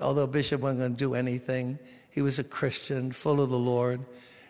although 0.00 0.26
Bishop 0.26 0.62
wasn't 0.62 0.80
going 0.80 0.92
to 0.92 0.96
do 0.96 1.14
anything, 1.14 1.78
he 2.10 2.22
was 2.22 2.38
a 2.38 2.44
Christian, 2.44 3.12
full 3.12 3.42
of 3.42 3.50
the 3.50 3.58
Lord. 3.58 4.00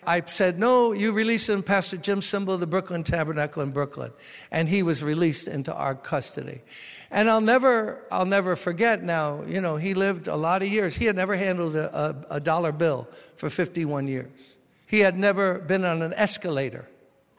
I 0.07 0.23
said, 0.23 0.59
No, 0.59 0.92
you 0.92 1.12
release 1.12 1.49
him, 1.49 1.62
Pastor 1.62 1.97
Jim 1.97 2.21
Cymbala 2.21 2.54
of 2.54 2.61
the 2.61 2.66
Brooklyn 2.66 3.04
Tabernacle 3.04 3.62
in 3.62 3.71
Brooklyn. 3.71 4.12
And 4.50 4.69
he 4.69 4.83
was 4.83 5.02
released 5.02 5.49
into 5.49 5.75
our 5.75 5.95
custody. 5.95 6.62
And 7.11 7.28
I'll 7.28 7.40
never, 7.40 8.04
I'll 8.11 8.26
never 8.26 8.57
forget 8.57 9.02
now, 9.02 9.42
you 9.42 9.61
know, 9.61 9.76
he 9.76 9.95
lived 9.95 10.28
a 10.28 10.37
lot 10.37 10.62
of 10.62 10.69
years. 10.69 10.97
He 10.97 11.07
had 11.07 11.16
never 11.16 11.37
handled 11.37 11.75
a, 11.76 11.97
a, 12.30 12.37
a 12.37 12.40
dollar 12.40 12.73
bill 12.73 13.09
for 13.37 13.50
51 13.50 14.07
years. 14.07 14.57
He 14.87 15.00
had 15.00 15.16
never 15.16 15.59
been 15.59 15.85
on 15.85 16.02
an 16.02 16.12
escalator 16.14 16.88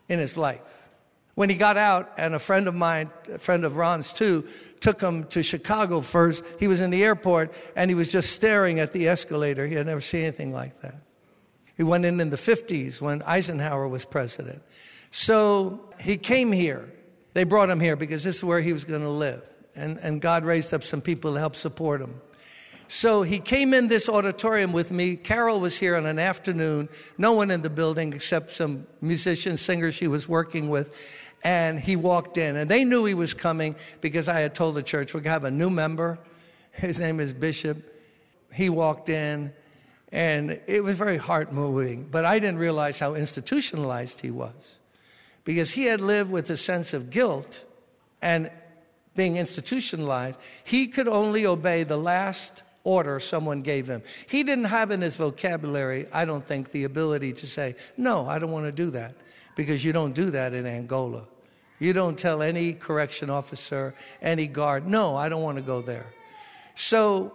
in 0.08 0.20
his 0.20 0.38
life. 0.38 0.62
When 1.36 1.50
he 1.50 1.56
got 1.56 1.78
out, 1.78 2.12
and 2.18 2.36
a 2.36 2.40
friend 2.40 2.68
of 2.68 2.76
mine, 2.76 3.10
a 3.34 3.38
friend 3.38 3.64
of 3.64 3.78
Ron's 3.78 4.12
too, 4.12 4.46
took 4.82 5.02
him 5.02 5.24
to 5.26 5.42
Chicago 5.42 6.02
first, 6.02 6.44
he 6.60 6.68
was 6.68 6.82
in 6.82 6.92
the 6.92 7.04
airport 7.04 7.54
and 7.76 7.90
he 7.90 7.96
was 7.96 8.12
just 8.12 8.34
staring 8.34 8.80
at 8.80 8.92
the 8.92 9.08
escalator. 9.08 9.66
He 9.66 9.76
had 9.76 9.86
never 9.86 10.02
seen 10.02 10.24
anything 10.24 10.52
like 10.52 10.80
that. 10.82 10.96
He 11.82 11.84
went 11.84 12.06
in 12.06 12.22
in 12.22 12.30
the 12.30 12.38
50s 12.38 13.02
when 13.02 13.24
Eisenhower 13.24 13.88
was 13.88 14.06
president. 14.06 14.62
So 15.10 15.80
he 16.00 16.16
came 16.16 16.52
here. 16.52 16.88
They 17.34 17.44
brought 17.44 17.72
him 17.72 17.80
here 17.80 17.96
because 17.96 18.24
this 18.24 18.36
is 18.36 18.44
where 18.44 18.62
he 18.62 18.72
was 18.72 18.86
going 18.86 19.02
to 19.02 19.10
live 19.10 19.42
and, 19.76 19.98
and 19.98 20.22
God 20.22 20.46
raised 20.46 20.76
up 20.76 20.84
some 20.84 21.02
people 21.02 21.34
to 21.34 21.40
help 21.40 21.56
support 21.56 22.00
him. 22.00 22.22
So 22.88 23.24
he 23.24 23.40
came 23.40 23.74
in 23.74 23.88
this 23.88 24.08
auditorium 24.08 24.74
with 24.74 24.92
me. 24.92 25.16
Carol 25.16 25.60
was 25.60 25.76
here 25.76 25.96
on 25.96 26.06
an 26.06 26.20
afternoon, 26.20 26.88
no 27.18 27.34
one 27.34 27.50
in 27.50 27.64
the 27.64 27.70
building 27.72 28.14
except 28.14 28.52
some 28.52 28.86
musicians, 29.02 29.60
singers 29.60 29.96
she 29.96 30.08
was 30.08 30.30
working 30.30 30.70
with. 30.70 30.96
And 31.44 31.80
he 31.80 31.96
walked 31.96 32.38
in, 32.38 32.58
and 32.58 32.70
they 32.70 32.84
knew 32.84 33.06
he 33.06 33.16
was 33.16 33.34
coming 33.34 33.76
because 34.02 34.28
I 34.28 34.42
had 34.42 34.54
told 34.54 34.76
the 34.76 34.84
church, 34.84 35.16
we're 35.16 35.22
going 35.22 35.24
to 35.24 35.30
have 35.32 35.46
a 35.46 35.50
new 35.50 35.72
member. 35.72 36.20
His 36.74 37.00
name 37.00 37.20
is 37.20 37.34
Bishop. 37.34 37.92
He 38.54 38.70
walked 38.70 39.10
in, 39.10 39.52
and 40.12 40.60
it 40.68 40.84
was 40.84 40.96
very 40.96 41.18
heart 41.18 41.54
moving, 41.54 42.08
but 42.10 42.26
I 42.26 42.40
didn't 42.40 42.60
realize 42.60 43.00
how 43.00 43.16
institutionalized 43.16 44.22
he 44.22 44.32
was 44.32 44.80
because 45.44 45.72
he 45.72 45.86
had 45.86 46.02
lived 46.02 46.32
with 46.32 46.50
a 46.50 46.58
sense 46.58 46.94
of 46.94 47.10
guilt 47.10 47.64
and 48.22 48.52
being 49.16 49.38
institutionalized, 49.38 50.40
he 50.64 50.88
could 50.88 51.08
only 51.08 51.46
obey 51.46 51.84
the 51.84 51.98
last 51.98 52.64
order 52.84 53.20
someone 53.20 53.62
gave 53.62 53.88
him. 53.88 54.02
He 54.28 54.44
didn't 54.44 54.66
have 54.66 54.92
in 54.92 55.02
his 55.02 55.18
vocabulary, 55.18 56.08
I 56.12 56.26
don't 56.26 56.46
think, 56.46 56.72
the 56.72 56.86
ability 56.86 57.34
to 57.34 57.48
say, 57.48 57.76
No, 57.98 58.28
I 58.28 58.40
don't 58.40 58.52
want 58.52 58.66
to 58.66 58.72
do 58.72 58.90
that, 58.92 59.16
because 59.56 59.84
you 59.84 59.94
don't 59.94 60.14
do 60.14 60.32
that 60.32 60.54
in 60.54 60.66
Angola. 60.66 61.24
You 61.80 61.94
don't 61.94 62.18
tell 62.18 62.42
any 62.42 62.74
correction 62.74 63.30
officer, 63.30 63.94
any 64.22 64.48
guard, 64.48 64.88
No, 64.88 65.16
I 65.16 65.30
don't 65.30 65.44
want 65.44 65.58
to 65.58 65.64
go 65.64 65.82
there. 65.82 66.08
So 66.76 67.34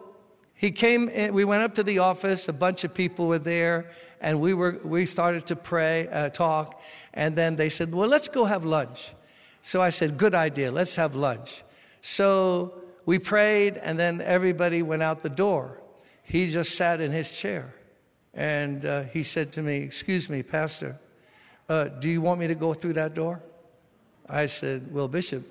he 0.56 0.70
came 0.70 1.10
in, 1.10 1.34
we 1.34 1.44
went 1.44 1.62
up 1.62 1.74
to 1.74 1.82
the 1.82 1.98
office, 1.98 2.48
a 2.48 2.52
bunch 2.52 2.82
of 2.82 2.94
people 2.94 3.26
were 3.26 3.38
there, 3.38 3.90
and 4.22 4.40
we, 4.40 4.54
were, 4.54 4.80
we 4.82 5.04
started 5.04 5.44
to 5.46 5.56
pray, 5.56 6.08
uh, 6.08 6.30
talk, 6.30 6.80
and 7.12 7.36
then 7.36 7.56
they 7.56 7.68
said, 7.68 7.92
Well, 7.92 8.08
let's 8.08 8.28
go 8.28 8.46
have 8.46 8.64
lunch. 8.64 9.12
So 9.60 9.82
I 9.82 9.90
said, 9.90 10.16
Good 10.16 10.34
idea, 10.34 10.72
let's 10.72 10.96
have 10.96 11.14
lunch. 11.14 11.62
So 12.00 12.72
we 13.04 13.18
prayed, 13.18 13.76
and 13.76 13.98
then 13.98 14.22
everybody 14.22 14.82
went 14.82 15.02
out 15.02 15.22
the 15.22 15.28
door. 15.28 15.78
He 16.22 16.50
just 16.50 16.74
sat 16.74 17.00
in 17.02 17.12
his 17.12 17.30
chair. 17.30 17.74
And 18.32 18.84
uh, 18.84 19.02
he 19.02 19.24
said 19.24 19.52
to 19.52 19.62
me, 19.62 19.76
Excuse 19.76 20.30
me, 20.30 20.42
Pastor, 20.42 20.98
uh, 21.68 21.88
do 21.88 22.08
you 22.08 22.22
want 22.22 22.40
me 22.40 22.46
to 22.46 22.54
go 22.54 22.72
through 22.72 22.94
that 22.94 23.12
door? 23.12 23.42
I 24.26 24.46
said, 24.46 24.90
Well, 24.90 25.06
Bishop, 25.06 25.44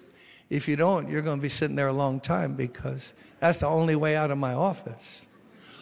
if 0.49 0.67
you 0.67 0.75
don't, 0.75 1.09
you're 1.09 1.21
going 1.21 1.37
to 1.37 1.41
be 1.41 1.49
sitting 1.49 1.75
there 1.75 1.87
a 1.87 1.93
long 1.93 2.19
time 2.19 2.55
because 2.55 3.13
that's 3.39 3.59
the 3.59 3.67
only 3.67 3.95
way 3.95 4.15
out 4.15 4.31
of 4.31 4.37
my 4.37 4.53
office. 4.53 5.27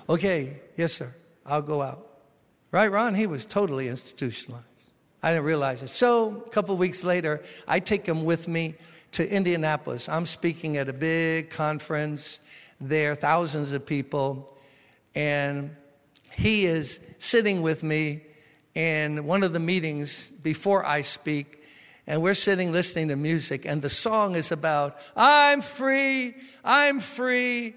Okay, 0.10 0.62
yes, 0.76 0.94
sir, 0.94 1.14
I'll 1.46 1.62
go 1.62 1.82
out. 1.82 2.08
Right, 2.72 2.92
Ron? 2.92 3.14
He 3.14 3.28
was 3.28 3.46
totally 3.46 3.88
institutionalized. 3.88 4.92
I 5.22 5.32
didn't 5.32 5.46
realize 5.46 5.84
it. 5.84 5.90
So, 5.90 6.44
a 6.46 6.50
couple 6.50 6.76
weeks 6.76 7.04
later, 7.04 7.42
I 7.68 7.80
take 7.80 8.06
him 8.06 8.26
with 8.26 8.48
me 8.48 8.76
to 9.12 9.30
Indianapolis. 9.30 10.10
I'm 10.10 10.26
speaking 10.26 10.78
at 10.78 10.90
a 10.90 10.94
big 10.94 11.50
conference 11.50 12.40
there, 12.82 13.16
thousands 13.16 13.74
of 13.74 13.86
people, 13.86 14.58
and 15.16 15.76
he 16.32 16.66
is 16.66 17.00
sitting 17.20 17.62
with 17.62 17.84
me 17.84 18.24
in 18.76 19.26
one 19.26 19.44
of 19.44 19.54
the 19.54 19.60
meetings 19.60 20.32
before 20.32 20.86
I 20.86 21.04
speak, 21.04 21.63
and 22.06 22.22
we're 22.22 22.34
sitting 22.34 22.72
listening 22.72 23.08
to 23.10 23.16
music, 23.16 23.66
and 23.66 23.82
the 23.82 23.90
song 23.90 24.36
is 24.36 24.52
about, 24.52 24.98
I'm 25.16 25.62
free, 25.62 26.36
I'm 26.64 27.00
free. 27.00 27.76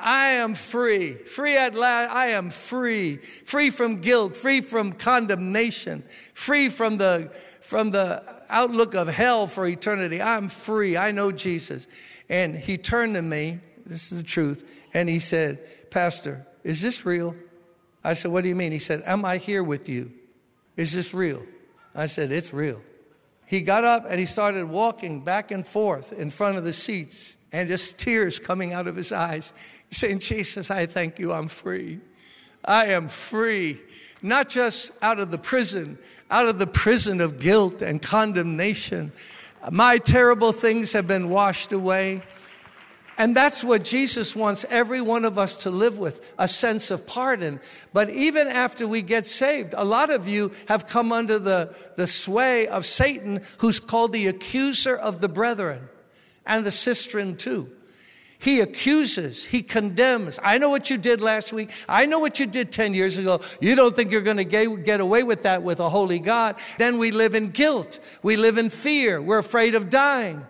I 0.00 0.28
am 0.28 0.54
free, 0.54 1.12
free 1.12 1.54
at 1.54 1.74
last. 1.74 2.10
I 2.10 2.28
am 2.28 2.48
free, 2.48 3.16
free 3.18 3.68
from 3.68 4.00
guilt, 4.00 4.34
free 4.34 4.62
from 4.62 4.94
condemnation, 4.94 6.02
free 6.32 6.70
from 6.70 6.96
the 6.96 7.30
from 7.60 7.90
the 7.90 8.22
outlook 8.48 8.94
of 8.94 9.08
hell 9.08 9.46
for 9.48 9.66
eternity. 9.66 10.22
I'm 10.22 10.48
free. 10.48 10.96
I 10.96 11.10
know 11.10 11.32
Jesus. 11.32 11.88
And 12.28 12.54
he 12.54 12.78
turned 12.78 13.14
to 13.16 13.22
me, 13.22 13.58
this 13.84 14.12
is 14.12 14.22
the 14.22 14.24
truth, 14.24 14.64
and 14.94 15.08
he 15.08 15.18
said, 15.18 15.60
Pastor, 15.90 16.46
is 16.64 16.80
this 16.80 17.04
real? 17.04 17.34
I 18.02 18.14
said, 18.14 18.30
What 18.30 18.42
do 18.42 18.48
you 18.48 18.54
mean? 18.54 18.72
He 18.72 18.78
said, 18.78 19.02
Am 19.04 19.24
I 19.24 19.38
here 19.38 19.62
with 19.62 19.88
you? 19.88 20.12
Is 20.76 20.92
this 20.92 21.12
real? 21.12 21.42
I 21.94 22.06
said, 22.06 22.30
It's 22.30 22.52
real. 22.52 22.80
He 23.46 23.62
got 23.62 23.84
up 23.84 24.04
and 24.08 24.18
he 24.18 24.26
started 24.26 24.68
walking 24.68 25.22
back 25.22 25.50
and 25.50 25.66
forth 25.66 26.12
in 26.12 26.30
front 26.30 26.58
of 26.58 26.64
the 26.64 26.72
seats 26.72 27.36
and 27.52 27.68
just 27.68 27.98
tears 27.98 28.38
coming 28.38 28.72
out 28.72 28.86
of 28.86 28.96
his 28.96 29.12
eyes, 29.12 29.52
saying, 29.90 30.18
Jesus, 30.18 30.70
I 30.70 30.86
thank 30.86 31.18
you, 31.18 31.32
I'm 31.32 31.48
free. 31.48 32.00
I 32.64 32.86
am 32.86 33.08
free 33.08 33.80
not 34.22 34.48
just 34.48 34.92
out 35.02 35.18
of 35.18 35.30
the 35.30 35.38
prison, 35.38 35.98
out 36.30 36.46
of 36.46 36.58
the 36.58 36.66
prison 36.66 37.20
of 37.20 37.38
guilt 37.38 37.82
and 37.82 38.02
condemnation. 38.02 39.12
My 39.70 39.98
terrible 39.98 40.52
things 40.52 40.92
have 40.92 41.06
been 41.06 41.28
washed 41.28 41.72
away. 41.72 42.22
And 43.18 43.34
that's 43.34 43.64
what 43.64 43.82
Jesus 43.82 44.36
wants 44.36 44.66
every 44.68 45.00
one 45.00 45.24
of 45.24 45.38
us 45.38 45.62
to 45.62 45.70
live 45.70 45.98
with 45.98 46.34
a 46.38 46.46
sense 46.46 46.90
of 46.90 47.06
pardon. 47.06 47.60
But 47.92 48.10
even 48.10 48.46
after 48.46 48.86
we 48.86 49.00
get 49.00 49.26
saved, 49.26 49.74
a 49.76 49.84
lot 49.84 50.10
of 50.10 50.28
you 50.28 50.52
have 50.68 50.86
come 50.86 51.12
under 51.12 51.38
the, 51.38 51.74
the 51.96 52.06
sway 52.06 52.68
of 52.68 52.84
Satan, 52.84 53.40
who's 53.58 53.80
called 53.80 54.12
the 54.12 54.26
accuser 54.26 54.96
of 54.96 55.20
the 55.20 55.28
brethren 55.28 55.88
and 56.44 56.64
the 56.64 56.70
sistren 56.70 57.38
too. 57.38 57.70
He 58.38 58.60
accuses, 58.60 59.46
he 59.46 59.62
condemns. 59.62 60.38
I 60.42 60.58
know 60.58 60.68
what 60.68 60.90
you 60.90 60.98
did 60.98 61.22
last 61.22 61.54
week. 61.54 61.70
I 61.88 62.04
know 62.04 62.18
what 62.18 62.38
you 62.38 62.44
did 62.44 62.70
10 62.70 62.92
years 62.92 63.16
ago. 63.16 63.40
You 63.60 63.74
don't 63.74 63.96
think 63.96 64.12
you're 64.12 64.20
going 64.20 64.36
to 64.36 64.76
get 64.76 65.00
away 65.00 65.22
with 65.22 65.44
that 65.44 65.62
with 65.62 65.80
a 65.80 65.88
holy 65.88 66.18
God. 66.18 66.56
Then 66.76 66.98
we 66.98 67.12
live 67.12 67.34
in 67.34 67.48
guilt. 67.48 67.98
We 68.22 68.36
live 68.36 68.58
in 68.58 68.68
fear. 68.68 69.22
We're 69.22 69.38
afraid 69.38 69.74
of 69.74 69.88
dying. 69.88 70.44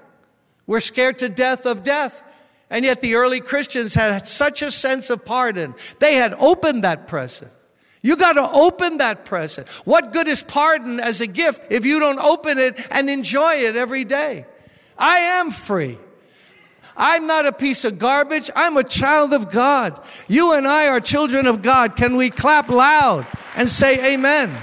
We're 0.66 0.80
scared 0.80 1.20
to 1.20 1.28
death 1.28 1.64
of 1.64 1.84
death. 1.84 2.24
And 2.70 2.84
yet 2.84 3.00
the 3.00 3.14
early 3.14 3.40
Christians 3.40 3.94
had 3.94 4.26
such 4.26 4.62
a 4.62 4.70
sense 4.70 5.10
of 5.10 5.24
pardon. 5.24 5.74
They 5.98 6.14
had 6.14 6.34
opened 6.34 6.84
that 6.84 7.06
present. 7.06 7.52
You 8.02 8.16
got 8.16 8.34
to 8.34 8.48
open 8.48 8.98
that 8.98 9.24
present. 9.24 9.68
What 9.84 10.12
good 10.12 10.28
is 10.28 10.42
pardon 10.42 11.00
as 11.00 11.20
a 11.20 11.26
gift 11.26 11.62
if 11.70 11.84
you 11.84 11.98
don't 11.98 12.18
open 12.18 12.58
it 12.58 12.78
and 12.90 13.10
enjoy 13.10 13.54
it 13.54 13.76
every 13.76 14.04
day? 14.04 14.46
I 14.98 15.18
am 15.18 15.50
free. 15.50 15.98
I'm 16.96 17.26
not 17.26 17.46
a 17.46 17.52
piece 17.52 17.84
of 17.84 17.98
garbage. 17.98 18.50
I'm 18.56 18.76
a 18.76 18.84
child 18.84 19.32
of 19.32 19.50
God. 19.50 20.00
You 20.28 20.52
and 20.52 20.66
I 20.66 20.88
are 20.88 21.00
children 21.00 21.46
of 21.46 21.62
God. 21.62 21.96
Can 21.96 22.16
we 22.16 22.30
clap 22.30 22.68
loud 22.68 23.26
and 23.54 23.70
say 23.70 24.14
amen? 24.14 24.56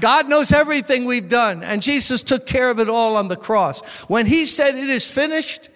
God 0.00 0.28
knows 0.28 0.52
everything 0.52 1.04
we've 1.04 1.28
done, 1.28 1.62
and 1.62 1.82
Jesus 1.82 2.22
took 2.22 2.46
care 2.46 2.70
of 2.70 2.80
it 2.80 2.88
all 2.88 3.16
on 3.16 3.28
the 3.28 3.36
cross. 3.36 3.80
When 4.08 4.26
He 4.26 4.46
said 4.46 4.74
it 4.74 4.88
is 4.88 5.10
finished, 5.10 5.68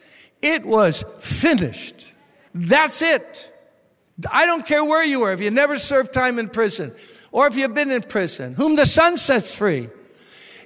it 0.43 0.64
was 0.64 1.04
finished. 1.19 2.12
That's 2.54 3.02
it. 3.02 3.50
I 4.31 4.47
don't 4.47 4.66
care 4.66 4.85
where 4.85 5.04
you 5.04 5.21
were, 5.21 5.33
if 5.33 5.40
you 5.40 5.50
never 5.50 5.78
served 5.78 6.12
time 6.12 6.38
in 6.38 6.49
prison, 6.49 6.93
or 7.33 7.47
if 7.47 7.57
you've 7.57 7.75
been 7.75 7.90
in 7.90 8.02
prison, 8.02 8.54
whom 8.54 8.76
the 8.76 8.87
Son 8.87 9.16
sets 9.16 9.57
free 9.57 9.88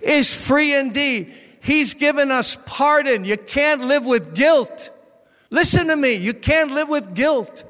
is 0.03 0.35
free 0.35 0.75
indeed. 0.75 1.35
He's 1.61 1.95
given 1.95 2.31
us 2.31 2.57
pardon. 2.67 3.25
You 3.25 3.37
can't 3.37 3.85
live 3.85 4.07
with 4.07 4.35
guilt. 4.35 4.91
Listen 5.51 5.89
to 5.89 5.97
me. 5.97 6.15
You 6.15 6.35
can't 6.35 6.73
live 6.73 6.89
with 6.89 7.15
guilt. 7.15 7.65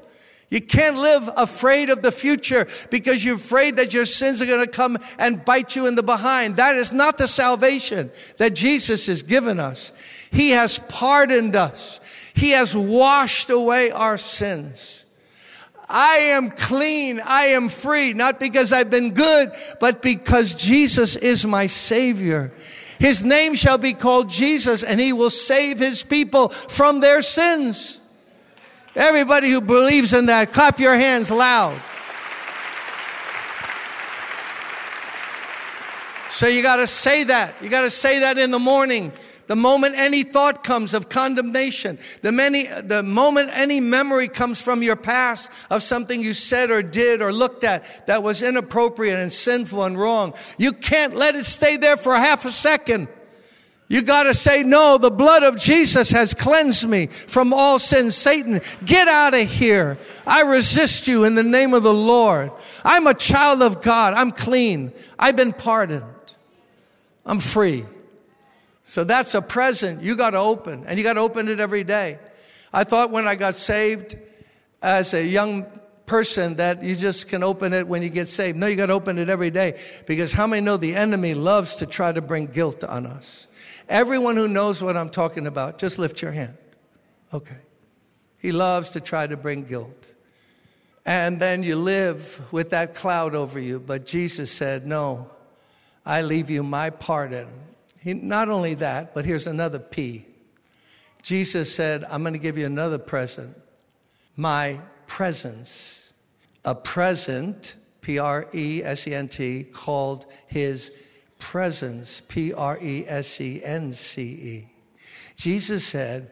You 0.49 0.61
can't 0.61 0.97
live 0.97 1.29
afraid 1.37 1.91
of 1.91 2.01
the 2.01 2.11
future 2.11 2.67
because 2.89 3.23
you're 3.23 3.35
afraid 3.35 3.75
that 3.75 3.93
your 3.93 4.05
sins 4.05 4.41
are 4.41 4.47
going 4.47 4.65
to 4.65 4.71
come 4.71 4.97
and 5.19 5.45
bite 5.45 5.75
you 5.75 5.85
in 5.85 5.93
the 5.93 6.01
behind. 6.01 6.55
That 6.55 6.75
is 6.75 6.91
not 6.91 7.19
the 7.19 7.27
salvation 7.27 8.09
that 8.37 8.55
Jesus 8.55 9.05
has 9.05 9.21
given 9.21 9.59
us. 9.59 9.93
He 10.31 10.51
has 10.51 10.79
pardoned 10.79 11.55
us. 11.55 11.99
He 12.33 12.51
has 12.51 12.75
washed 12.75 13.51
away 13.51 13.91
our 13.91 14.17
sins. 14.17 15.05
I 15.87 16.17
am 16.17 16.49
clean. 16.49 17.19
I 17.19 17.47
am 17.47 17.69
free, 17.69 18.13
not 18.13 18.39
because 18.39 18.73
I've 18.73 18.89
been 18.89 19.13
good, 19.13 19.51
but 19.79 20.01
because 20.01 20.55
Jesus 20.55 21.15
is 21.15 21.45
my 21.45 21.67
Savior. 21.67 22.51
His 22.99 23.23
name 23.23 23.53
shall 23.53 23.77
be 23.77 23.93
called 23.93 24.29
Jesus 24.29 24.83
and 24.83 24.99
he 24.99 25.13
will 25.13 25.29
save 25.29 25.79
his 25.79 26.01
people 26.01 26.49
from 26.49 27.01
their 27.01 27.21
sins. 27.21 27.98
Everybody 28.99 29.49
who 29.49 29.61
believes 29.61 30.13
in 30.13 30.25
that, 30.25 30.51
clap 30.51 30.77
your 30.77 30.93
hands 30.93 31.31
loud. 31.31 31.81
So 36.29 36.47
you 36.47 36.61
got 36.61 36.75
to 36.75 36.87
say 36.87 37.23
that. 37.23 37.55
You 37.61 37.69
got 37.69 37.81
to 37.81 37.89
say 37.89 38.19
that 38.19 38.37
in 38.37 38.51
the 38.51 38.59
morning. 38.59 39.13
The 39.47 39.55
moment 39.55 39.95
any 39.95 40.23
thought 40.23 40.65
comes 40.65 40.93
of 40.93 41.07
condemnation, 41.07 41.97
the, 42.21 42.33
many, 42.33 42.65
the 42.67 43.01
moment 43.01 43.51
any 43.53 43.79
memory 43.79 44.27
comes 44.27 44.61
from 44.61 44.83
your 44.83 44.97
past 44.97 45.49
of 45.69 45.81
something 45.81 46.21
you 46.21 46.33
said 46.33 46.69
or 46.69 46.83
did 46.83 47.21
or 47.21 47.31
looked 47.31 47.63
at 47.63 48.05
that 48.07 48.21
was 48.21 48.43
inappropriate 48.43 49.17
and 49.17 49.31
sinful 49.31 49.85
and 49.85 49.97
wrong, 49.97 50.33
you 50.57 50.73
can't 50.73 51.15
let 51.15 51.35
it 51.35 51.45
stay 51.45 51.77
there 51.77 51.95
for 51.95 52.15
half 52.15 52.43
a 52.43 52.51
second. 52.51 53.07
You 53.91 54.03
got 54.03 54.23
to 54.23 54.35
say, 54.35 54.61
no, 54.61 54.99
the 54.99 55.09
blood 55.09 55.41
of 55.41 55.59
Jesus 55.59 56.11
has 56.11 56.35
cleansed 56.35 56.87
me 56.87 57.07
from 57.07 57.53
all 57.53 57.79
sin. 57.79 58.11
Satan, 58.11 58.61
get 58.85 59.07
out 59.07 59.33
of 59.33 59.49
here. 59.49 59.97
I 60.27 60.43
resist 60.43 61.07
you 61.07 61.23
in 61.23 61.33
the 61.33 61.41
name 61.41 61.73
of 61.73 61.81
the 61.81 61.93
Lord. 61.93 62.51
I'm 62.85 63.07
a 63.07 63.15
child 63.15 63.63
of 63.63 63.81
God. 63.81 64.13
I'm 64.13 64.29
clean. 64.29 64.93
I've 65.17 65.35
been 65.35 65.53
pardoned. 65.53 66.05
I'm 67.25 67.39
free. 67.39 67.83
So 68.83 69.03
that's 69.03 69.33
a 69.33 69.41
present 69.41 70.03
you 70.03 70.15
got 70.15 70.31
to 70.31 70.37
open, 70.37 70.85
and 70.85 70.97
you 70.97 71.03
got 71.03 71.13
to 71.13 71.21
open 71.21 71.47
it 71.47 71.59
every 71.59 71.83
day. 71.83 72.19
I 72.71 72.83
thought 72.83 73.09
when 73.09 73.27
I 73.27 73.33
got 73.33 73.55
saved 73.55 74.15
as 74.83 75.15
a 75.15 75.25
young 75.25 75.65
person 76.05 76.55
that 76.55 76.83
you 76.83 76.95
just 76.95 77.27
can 77.27 77.41
open 77.43 77.73
it 77.73 77.87
when 77.87 78.03
you 78.03 78.09
get 78.09 78.27
saved. 78.27 78.55
No, 78.55 78.67
you 78.67 78.75
got 78.75 78.87
to 78.87 78.93
open 78.93 79.17
it 79.17 79.29
every 79.29 79.49
day 79.49 79.79
because 80.05 80.31
how 80.31 80.45
many 80.45 80.61
know 80.61 80.77
the 80.77 80.95
enemy 80.95 81.33
loves 81.33 81.77
to 81.77 81.87
try 81.87 82.11
to 82.11 82.21
bring 82.21 82.45
guilt 82.45 82.83
on 82.83 83.07
us? 83.07 83.47
Everyone 83.89 84.37
who 84.37 84.47
knows 84.47 84.81
what 84.83 84.95
I'm 84.95 85.09
talking 85.09 85.47
about, 85.47 85.79
just 85.79 85.97
lift 85.97 86.21
your 86.21 86.31
hand. 86.31 86.55
Okay. 87.33 87.57
He 88.39 88.51
loves 88.51 88.91
to 88.91 89.01
try 89.01 89.27
to 89.27 89.35
bring 89.35 89.63
guilt. 89.63 90.13
And 91.05 91.39
then 91.39 91.63
you 91.63 91.75
live 91.75 92.39
with 92.51 92.69
that 92.69 92.93
cloud 92.93 93.33
over 93.33 93.59
you. 93.59 93.79
But 93.79 94.05
Jesus 94.05 94.51
said, 94.51 94.85
No, 94.85 95.29
I 96.05 96.21
leave 96.21 96.51
you 96.51 96.61
my 96.61 96.91
pardon. 96.91 97.47
He, 97.99 98.13
not 98.13 98.49
only 98.49 98.75
that, 98.75 99.13
but 99.13 99.25
here's 99.25 99.47
another 99.47 99.79
P. 99.79 100.25
Jesus 101.21 101.73
said, 101.73 102.05
I'm 102.05 102.21
going 102.21 102.33
to 102.33 102.39
give 102.39 102.57
you 102.57 102.65
another 102.65 102.97
present 102.97 103.57
my 104.35 104.79
presence. 105.05 106.13
A 106.63 106.73
present, 106.73 107.75
P 108.01 108.19
R 108.19 108.47
E 108.53 108.81
S 108.83 109.07
E 109.07 109.13
N 109.13 109.27
T, 109.27 109.63
called 109.65 110.25
his 110.47 110.91
presence, 111.39 112.21
P 112.21 112.53
R 112.53 112.77
E 112.81 113.05
S 113.07 113.41
E 113.41 113.61
N 113.63 113.91
C 113.91 114.21
E. 114.21 114.67
Jesus 115.35 115.83
said, 115.83 116.31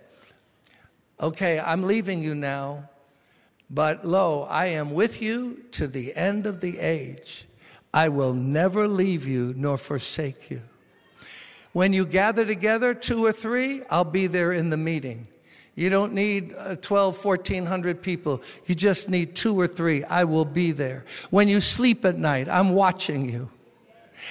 Okay, 1.20 1.60
I'm 1.60 1.84
leaving 1.84 2.22
you 2.22 2.36
now, 2.36 2.90
but 3.70 4.06
lo, 4.06 4.44
I 4.44 4.68
am 4.68 4.94
with 4.94 5.22
you 5.22 5.64
to 5.72 5.88
the 5.88 6.16
end 6.16 6.46
of 6.46 6.62
the 6.62 6.78
age. 6.78 7.48
I 7.94 8.10
will 8.10 8.34
never 8.34 8.88
leave 8.88 9.28
you 9.28 9.54
nor 9.58 9.80
forsake 9.80 10.52
you. 10.52 10.62
When 11.74 11.94
you 11.94 12.06
gather 12.06 12.46
together, 12.46 12.94
two 12.94 13.26
or 13.26 13.32
three, 13.32 13.82
I'll 13.90 14.04
be 14.04 14.28
there 14.28 14.52
in 14.52 14.70
the 14.70 14.78
meeting. 14.78 15.28
You 15.76 15.90
don't 15.90 16.14
need 16.14 16.54
uh, 16.58 16.76
12, 16.76 17.24
1400 17.24 18.02
people. 18.02 18.42
You 18.66 18.76
just 18.76 19.10
need 19.10 19.36
two 19.36 19.60
or 19.60 19.68
three. 19.68 20.04
I 20.04 20.24
will 20.24 20.46
be 20.46 20.72
there. 20.72 21.06
When 21.30 21.48
you 21.48 21.62
sleep 21.62 22.04
at 22.04 22.18
night, 22.18 22.48
I'm 22.50 22.72
watching 22.74 23.30
you. 23.30 23.50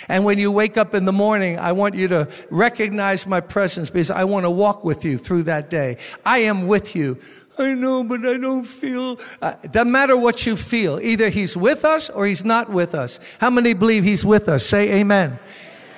And 0.09 0.25
when 0.25 0.39
you 0.39 0.53
wake 0.53 0.77
up 0.77 0.95
in 0.95 1.05
the 1.05 1.13
morning, 1.13 1.59
I 1.59 1.73
want 1.73 1.95
you 1.95 2.09
to 2.09 2.29
recognize 2.51 3.27
my 3.27 3.41
presence 3.41 3.91
because 3.91 4.11
I 4.11 4.25
want 4.25 4.45
to 4.45 4.51
walk 4.51 4.85
with 4.85 5.05
you 5.05 5.19
through 5.19 5.45
that 5.45 5.71
day. 5.71 5.99
I 6.25 6.39
am 6.39 6.67
with 6.67 6.97
you. 6.97 7.19
I 7.59 7.75
know, 7.75 8.05
but 8.05 8.27
I 8.27 8.37
don't 8.37 8.65
feel. 8.65 9.19
Uh, 9.41 9.55
doesn't 9.71 9.91
matter 9.91 10.17
what 10.17 10.45
you 10.45 10.57
feel. 10.57 11.01
Either 11.01 11.31
he's 11.31 11.57
with 11.57 11.85
us 11.85 12.11
or 12.11 12.27
he's 12.27 12.45
not 12.45 12.69
with 12.69 12.95
us. 12.95 13.19
How 13.41 13.51
many 13.51 13.73
believe 13.73 14.05
he's 14.05 14.25
with 14.25 14.49
us? 14.49 14.67
Say 14.67 15.01
amen. 15.01 15.39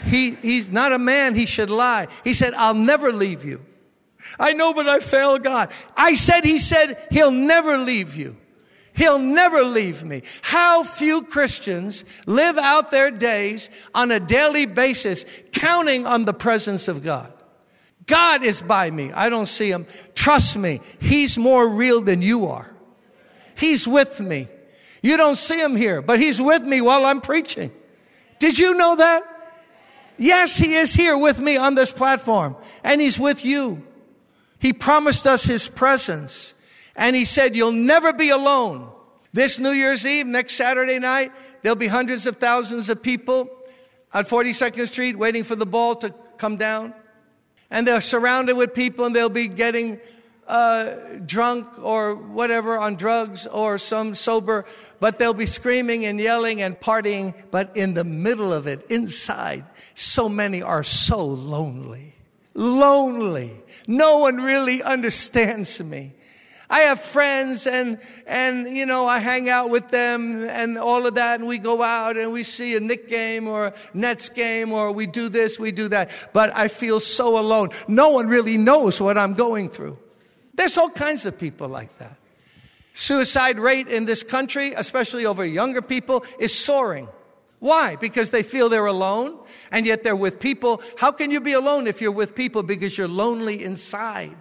He, 0.04 0.36
he's 0.36 0.70
not 0.70 0.92
a 0.92 0.98
man, 0.98 1.34
he 1.34 1.46
should 1.46 1.70
lie. 1.70 2.06
He 2.22 2.32
said, 2.32 2.54
I'll 2.54 2.74
never 2.74 3.12
leave 3.12 3.44
you. 3.44 3.60
I 4.38 4.52
know, 4.52 4.72
but 4.72 4.88
I 4.88 5.00
fail 5.00 5.38
God. 5.38 5.70
I 5.96 6.14
said, 6.14 6.44
he 6.44 6.58
said, 6.58 6.96
he'll 7.10 7.32
never 7.32 7.78
leave 7.78 8.14
you. 8.14 8.36
He'll 8.98 9.20
never 9.20 9.62
leave 9.62 10.02
me. 10.02 10.22
How 10.42 10.82
few 10.82 11.22
Christians 11.22 12.04
live 12.26 12.58
out 12.58 12.90
their 12.90 13.12
days 13.12 13.70
on 13.94 14.10
a 14.10 14.18
daily 14.18 14.66
basis 14.66 15.24
counting 15.52 16.04
on 16.04 16.24
the 16.24 16.32
presence 16.32 16.88
of 16.88 17.04
God. 17.04 17.32
God 18.06 18.42
is 18.42 18.60
by 18.60 18.90
me. 18.90 19.12
I 19.12 19.28
don't 19.28 19.46
see 19.46 19.70
him. 19.70 19.86
Trust 20.16 20.56
me. 20.56 20.80
He's 21.00 21.38
more 21.38 21.68
real 21.68 22.00
than 22.00 22.22
you 22.22 22.46
are. 22.48 22.68
He's 23.54 23.86
with 23.86 24.18
me. 24.18 24.48
You 25.00 25.16
don't 25.16 25.36
see 25.36 25.60
him 25.60 25.76
here, 25.76 26.02
but 26.02 26.18
he's 26.18 26.42
with 26.42 26.64
me 26.64 26.80
while 26.80 27.06
I'm 27.06 27.20
preaching. 27.20 27.70
Did 28.40 28.58
you 28.58 28.74
know 28.74 28.96
that? 28.96 29.22
Yes, 30.16 30.56
he 30.56 30.74
is 30.74 30.92
here 30.92 31.16
with 31.16 31.38
me 31.38 31.56
on 31.56 31.76
this 31.76 31.92
platform 31.92 32.56
and 32.82 33.00
he's 33.00 33.16
with 33.16 33.44
you. 33.44 33.86
He 34.58 34.72
promised 34.72 35.24
us 35.28 35.44
his 35.44 35.68
presence. 35.68 36.52
And 36.98 37.16
he 37.16 37.24
said, 37.24 37.56
You'll 37.56 37.72
never 37.72 38.12
be 38.12 38.28
alone. 38.28 38.90
This 39.32 39.58
New 39.60 39.70
Year's 39.70 40.04
Eve, 40.04 40.26
next 40.26 40.54
Saturday 40.54 40.98
night, 40.98 41.32
there'll 41.62 41.76
be 41.76 41.86
hundreds 41.86 42.26
of 42.26 42.36
thousands 42.36 42.90
of 42.90 43.02
people 43.02 43.48
at 44.12 44.26
42nd 44.26 44.88
Street 44.88 45.16
waiting 45.16 45.44
for 45.44 45.54
the 45.54 45.66
ball 45.66 45.94
to 45.96 46.10
come 46.38 46.56
down. 46.56 46.92
And 47.70 47.86
they're 47.86 48.00
surrounded 48.00 48.56
with 48.56 48.74
people 48.74 49.04
and 49.06 49.14
they'll 49.14 49.28
be 49.28 49.46
getting 49.46 50.00
uh, 50.48 50.94
drunk 51.24 51.66
or 51.78 52.14
whatever 52.14 52.78
on 52.78 52.96
drugs 52.96 53.46
or 53.46 53.78
some 53.78 54.14
sober, 54.14 54.64
but 54.98 55.18
they'll 55.18 55.34
be 55.34 55.46
screaming 55.46 56.06
and 56.06 56.18
yelling 56.18 56.62
and 56.62 56.80
partying. 56.80 57.34
But 57.50 57.76
in 57.76 57.94
the 57.94 58.04
middle 58.04 58.52
of 58.52 58.66
it, 58.66 58.90
inside, 58.90 59.64
so 59.94 60.28
many 60.28 60.62
are 60.62 60.82
so 60.82 61.24
lonely. 61.24 62.14
Lonely. 62.54 63.52
No 63.86 64.18
one 64.18 64.38
really 64.38 64.82
understands 64.82 65.80
me. 65.84 66.14
I 66.70 66.80
have 66.80 67.00
friends 67.00 67.66
and, 67.66 67.98
and, 68.26 68.68
you 68.68 68.84
know, 68.84 69.06
I 69.06 69.20
hang 69.20 69.48
out 69.48 69.70
with 69.70 69.90
them 69.90 70.44
and 70.44 70.76
all 70.76 71.06
of 71.06 71.14
that. 71.14 71.40
And 71.40 71.48
we 71.48 71.58
go 71.58 71.82
out 71.82 72.18
and 72.18 72.30
we 72.30 72.42
see 72.42 72.76
a 72.76 72.80
Knick 72.80 73.08
game 73.08 73.48
or 73.48 73.68
a 73.68 73.74
Nets 73.94 74.28
game 74.28 74.72
or 74.72 74.92
we 74.92 75.06
do 75.06 75.30
this, 75.30 75.58
we 75.58 75.72
do 75.72 75.88
that. 75.88 76.10
But 76.34 76.54
I 76.54 76.68
feel 76.68 77.00
so 77.00 77.38
alone. 77.38 77.70
No 77.88 78.10
one 78.10 78.28
really 78.28 78.58
knows 78.58 79.00
what 79.00 79.16
I'm 79.16 79.32
going 79.32 79.70
through. 79.70 79.98
There's 80.54 80.76
all 80.76 80.90
kinds 80.90 81.24
of 81.24 81.38
people 81.38 81.68
like 81.68 81.96
that. 81.98 82.16
Suicide 82.92 83.58
rate 83.58 83.88
in 83.88 84.04
this 84.04 84.22
country, 84.22 84.74
especially 84.74 85.24
over 85.24 85.44
younger 85.44 85.80
people, 85.80 86.24
is 86.38 86.54
soaring. 86.54 87.08
Why? 87.60 87.96
Because 87.96 88.30
they 88.30 88.42
feel 88.42 88.68
they're 88.68 88.86
alone 88.86 89.38
and 89.72 89.86
yet 89.86 90.02
they're 90.02 90.16
with 90.16 90.38
people. 90.38 90.82
How 90.98 91.12
can 91.12 91.30
you 91.30 91.40
be 91.40 91.54
alone 91.54 91.86
if 91.86 92.02
you're 92.02 92.12
with 92.12 92.34
people 92.34 92.62
because 92.62 92.98
you're 92.98 93.08
lonely 93.08 93.64
inside? 93.64 94.36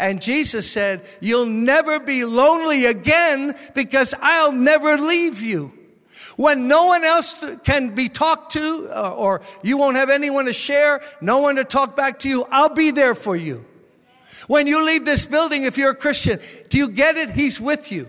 And 0.00 0.22
Jesus 0.22 0.68
said, 0.68 1.02
You'll 1.20 1.46
never 1.46 2.00
be 2.00 2.24
lonely 2.24 2.86
again 2.86 3.54
because 3.74 4.14
I'll 4.20 4.50
never 4.50 4.96
leave 4.96 5.40
you. 5.42 5.72
When 6.36 6.68
no 6.68 6.86
one 6.86 7.04
else 7.04 7.44
can 7.64 7.94
be 7.94 8.08
talked 8.08 8.52
to, 8.52 8.88
uh, 8.90 9.14
or 9.14 9.42
you 9.62 9.76
won't 9.76 9.96
have 9.96 10.08
anyone 10.08 10.46
to 10.46 10.54
share, 10.54 11.02
no 11.20 11.38
one 11.38 11.56
to 11.56 11.64
talk 11.64 11.96
back 11.96 12.20
to 12.20 12.30
you, 12.30 12.46
I'll 12.50 12.74
be 12.74 12.92
there 12.92 13.14
for 13.14 13.36
you. 13.36 13.66
When 14.46 14.66
you 14.66 14.84
leave 14.86 15.04
this 15.04 15.26
building, 15.26 15.64
if 15.64 15.76
you're 15.76 15.90
a 15.90 15.94
Christian, 15.94 16.40
do 16.70 16.78
you 16.78 16.88
get 16.88 17.18
it? 17.18 17.30
He's 17.30 17.60
with 17.60 17.92
you. 17.92 18.08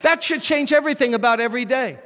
That 0.00 0.24
should 0.24 0.42
change 0.42 0.72
everything 0.72 1.12
about 1.12 1.38
every 1.38 1.66
day. 1.66 1.98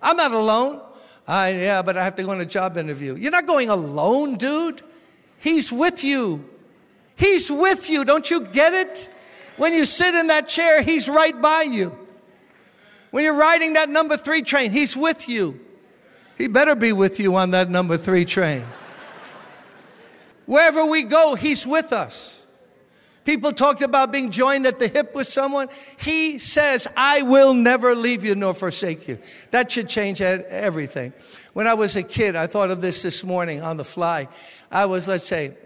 I'm 0.00 0.16
not 0.16 0.32
alone. 0.32 0.80
I, 1.28 1.50
yeah, 1.50 1.82
but 1.82 1.98
I 1.98 2.04
have 2.04 2.16
to 2.16 2.22
go 2.22 2.30
on 2.30 2.40
a 2.40 2.46
job 2.46 2.78
interview. 2.78 3.14
You're 3.14 3.30
not 3.30 3.46
going 3.46 3.68
alone, 3.68 4.36
dude. 4.36 4.80
He's 5.38 5.70
with 5.70 6.02
you. 6.02 6.49
He's 7.20 7.50
with 7.52 7.90
you. 7.90 8.06
Don't 8.06 8.30
you 8.30 8.46
get 8.46 8.72
it? 8.72 9.10
When 9.58 9.74
you 9.74 9.84
sit 9.84 10.14
in 10.14 10.28
that 10.28 10.48
chair, 10.48 10.80
He's 10.80 11.06
right 11.06 11.38
by 11.38 11.62
you. 11.62 11.96
When 13.10 13.24
you're 13.24 13.34
riding 13.34 13.74
that 13.74 13.90
number 13.90 14.16
three 14.16 14.40
train, 14.40 14.70
He's 14.70 14.96
with 14.96 15.28
you. 15.28 15.60
He 16.38 16.46
better 16.46 16.74
be 16.74 16.94
with 16.94 17.20
you 17.20 17.36
on 17.36 17.50
that 17.50 17.68
number 17.68 17.98
three 17.98 18.24
train. 18.24 18.64
Wherever 20.46 20.86
we 20.86 21.02
go, 21.04 21.34
He's 21.34 21.66
with 21.66 21.92
us. 21.92 22.38
People 23.26 23.52
talked 23.52 23.82
about 23.82 24.10
being 24.10 24.30
joined 24.30 24.64
at 24.64 24.78
the 24.78 24.88
hip 24.88 25.14
with 25.14 25.26
someone. 25.26 25.68
He 25.98 26.38
says, 26.38 26.88
I 26.96 27.20
will 27.20 27.52
never 27.52 27.94
leave 27.94 28.24
you 28.24 28.34
nor 28.34 28.54
forsake 28.54 29.06
you. 29.06 29.18
That 29.50 29.70
should 29.70 29.90
change 29.90 30.22
everything. 30.22 31.12
When 31.52 31.66
I 31.66 31.74
was 31.74 31.96
a 31.96 32.02
kid, 32.02 32.34
I 32.34 32.46
thought 32.46 32.70
of 32.70 32.80
this 32.80 33.02
this 33.02 33.22
morning 33.22 33.60
on 33.60 33.76
the 33.76 33.84
fly. 33.84 34.26
I 34.72 34.86
was, 34.86 35.06
let's 35.06 35.26
say, 35.26 35.58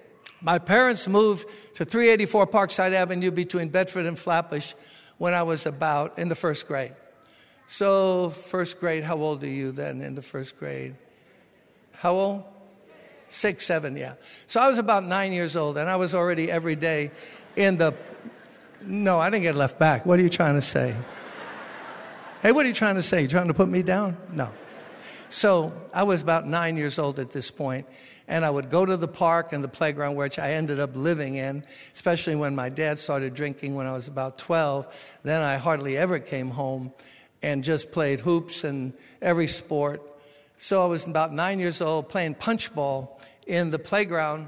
my 0.44 0.58
parents 0.58 1.08
moved 1.08 1.48
to 1.74 1.86
384 1.86 2.46
Parkside 2.46 2.92
Avenue 2.92 3.30
between 3.30 3.68
Bedford 3.68 4.04
and 4.04 4.18
Flatbush 4.18 4.74
when 5.16 5.32
I 5.32 5.42
was 5.42 5.64
about 5.64 6.18
in 6.18 6.28
the 6.28 6.34
first 6.34 6.68
grade. 6.68 6.92
So, 7.66 8.28
first 8.28 8.78
grade, 8.78 9.04
how 9.04 9.16
old 9.16 9.42
are 9.42 9.48
you 9.48 9.72
then 9.72 10.02
in 10.02 10.14
the 10.14 10.22
first 10.22 10.58
grade? 10.58 10.94
How 11.94 12.12
old? 12.12 12.44
Six, 13.30 13.64
seven, 13.64 13.96
yeah. 13.96 14.14
So 14.46 14.60
I 14.60 14.68
was 14.68 14.76
about 14.76 15.04
nine 15.04 15.32
years 15.32 15.56
old, 15.56 15.78
and 15.78 15.88
I 15.88 15.96
was 15.96 16.14
already 16.14 16.50
every 16.50 16.76
day 16.76 17.10
in 17.56 17.78
the. 17.78 17.94
No, 18.82 19.18
I 19.18 19.30
didn't 19.30 19.44
get 19.44 19.54
left 19.54 19.78
back. 19.78 20.04
What 20.04 20.18
are 20.18 20.22
you 20.22 20.28
trying 20.28 20.54
to 20.56 20.62
say? 20.62 20.94
hey, 22.42 22.52
what 22.52 22.66
are 22.66 22.68
you 22.68 22.74
trying 22.74 22.96
to 22.96 23.02
say? 23.02 23.22
You 23.22 23.28
trying 23.28 23.48
to 23.48 23.54
put 23.54 23.68
me 23.68 23.82
down? 23.82 24.18
No. 24.30 24.50
So 25.30 25.72
I 25.92 26.02
was 26.02 26.20
about 26.20 26.46
nine 26.46 26.76
years 26.76 26.98
old 26.98 27.18
at 27.18 27.30
this 27.30 27.50
point, 27.50 27.86
and 28.26 28.44
I 28.44 28.50
would 28.50 28.70
go 28.70 28.86
to 28.86 28.96
the 28.96 29.08
park 29.08 29.52
and 29.52 29.62
the 29.62 29.68
playground, 29.68 30.16
which 30.16 30.38
I 30.38 30.52
ended 30.52 30.80
up 30.80 30.96
living 30.96 31.36
in, 31.36 31.64
especially 31.92 32.36
when 32.36 32.54
my 32.54 32.68
dad 32.68 32.98
started 32.98 33.34
drinking 33.34 33.74
when 33.74 33.86
I 33.86 33.92
was 33.92 34.08
about 34.08 34.38
12. 34.38 34.86
Then 35.22 35.42
I 35.42 35.56
hardly 35.56 35.96
ever 35.96 36.18
came 36.18 36.50
home 36.50 36.92
and 37.42 37.62
just 37.62 37.92
played 37.92 38.20
hoops 38.20 38.64
and 38.64 38.94
every 39.20 39.48
sport. 39.48 40.02
So 40.56 40.82
I 40.82 40.86
was 40.86 41.06
about 41.06 41.32
nine 41.32 41.60
years 41.60 41.80
old 41.80 42.08
playing 42.08 42.36
punch 42.36 42.74
ball 42.74 43.20
in 43.46 43.70
the 43.70 43.78
playground 43.78 44.46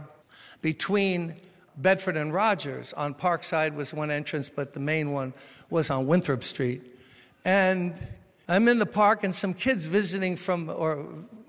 between 0.62 1.34
Bedford 1.76 2.16
and 2.16 2.32
Rogers. 2.32 2.94
On 2.94 3.14
Parkside 3.14 3.74
was 3.74 3.92
one 3.92 4.10
entrance, 4.10 4.48
but 4.48 4.72
the 4.72 4.80
main 4.80 5.12
one 5.12 5.34
was 5.68 5.90
on 5.90 6.06
Winthrop 6.06 6.42
Street. 6.42 6.82
And 7.44 7.94
I'm 8.48 8.68
in 8.68 8.78
the 8.78 8.86
park, 8.86 9.24
and 9.24 9.34
some 9.34 9.52
kids 9.52 9.86
visiting 9.86 10.36
from 10.36 10.70
or 10.70 11.06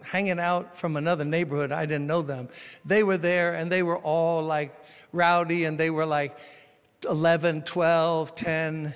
hanging 0.10 0.39
out 0.39 0.76
from 0.76 0.96
another 0.96 1.26
neighborhood. 1.26 1.72
I 1.72 1.86
didn't 1.86 2.08
know 2.08 2.22
them. 2.22 2.50
They 2.86 3.04
were 3.04 3.17
there, 3.17 3.54
and 3.56 3.72
they 3.72 3.84
were 3.84 3.98
all 3.98 4.41
like 4.43 4.74
rowdy, 5.12 5.65
and 5.65 5.78
they 5.78 5.89
were 5.89 6.06
like 6.06 6.38
11, 7.08 7.63
12, 7.63 8.36
10. 8.36 8.93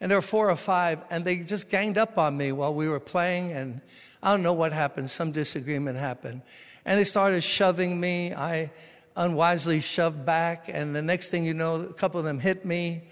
And 0.00 0.10
there 0.10 0.18
were 0.18 0.22
four 0.22 0.50
or 0.50 0.56
five, 0.56 1.02
and 1.10 1.24
they 1.24 1.38
just 1.38 1.70
ganged 1.70 1.98
up 1.98 2.18
on 2.18 2.36
me 2.36 2.52
while 2.52 2.72
we 2.72 2.88
were 2.88 3.00
playing. 3.00 3.52
And 3.52 3.80
I 4.22 4.30
don't 4.30 4.42
know 4.42 4.52
what 4.52 4.72
happened. 4.72 5.10
Some 5.10 5.32
disagreement 5.32 5.98
happened. 5.98 6.42
And 6.84 6.98
they 6.98 7.04
started 7.04 7.42
shoving 7.42 7.98
me. 7.98 8.34
I 8.34 8.70
unwisely 9.16 9.80
shoved 9.80 10.24
back. 10.24 10.68
And 10.68 10.94
the 10.94 11.02
next 11.02 11.28
thing 11.30 11.44
you 11.44 11.54
know, 11.54 11.76
a 11.76 11.92
couple 11.92 12.20
of 12.20 12.26
them 12.26 12.38
hit 12.38 12.64
me 12.64 13.04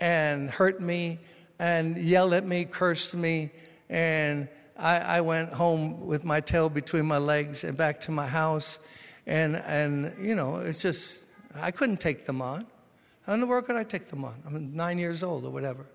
and 0.00 0.50
hurt 0.50 0.80
me 0.80 1.20
and 1.58 1.96
yelled 1.96 2.32
at 2.32 2.44
me, 2.44 2.64
cursed 2.64 3.14
me. 3.14 3.50
And 3.88 4.48
I, 4.76 4.98
I 4.98 5.20
went 5.20 5.52
home 5.52 6.06
with 6.06 6.24
my 6.24 6.40
tail 6.40 6.68
between 6.68 7.06
my 7.06 7.18
legs 7.18 7.64
and 7.64 7.76
back 7.76 8.00
to 8.02 8.10
my 8.10 8.26
house. 8.26 8.78
And, 9.26 9.56
and, 9.56 10.14
you 10.20 10.34
know, 10.34 10.56
it's 10.56 10.82
just, 10.82 11.22
I 11.54 11.70
couldn't 11.70 12.00
take 12.00 12.26
them 12.26 12.42
on. 12.42 12.66
How 13.26 13.34
in 13.34 13.40
the 13.40 13.46
world 13.46 13.66
could 13.66 13.76
I 13.76 13.84
take 13.84 14.08
them 14.08 14.24
on? 14.24 14.34
I'm 14.46 14.74
nine 14.74 14.98
years 14.98 15.22
old 15.22 15.44
or 15.44 15.50
whatever. 15.50 15.86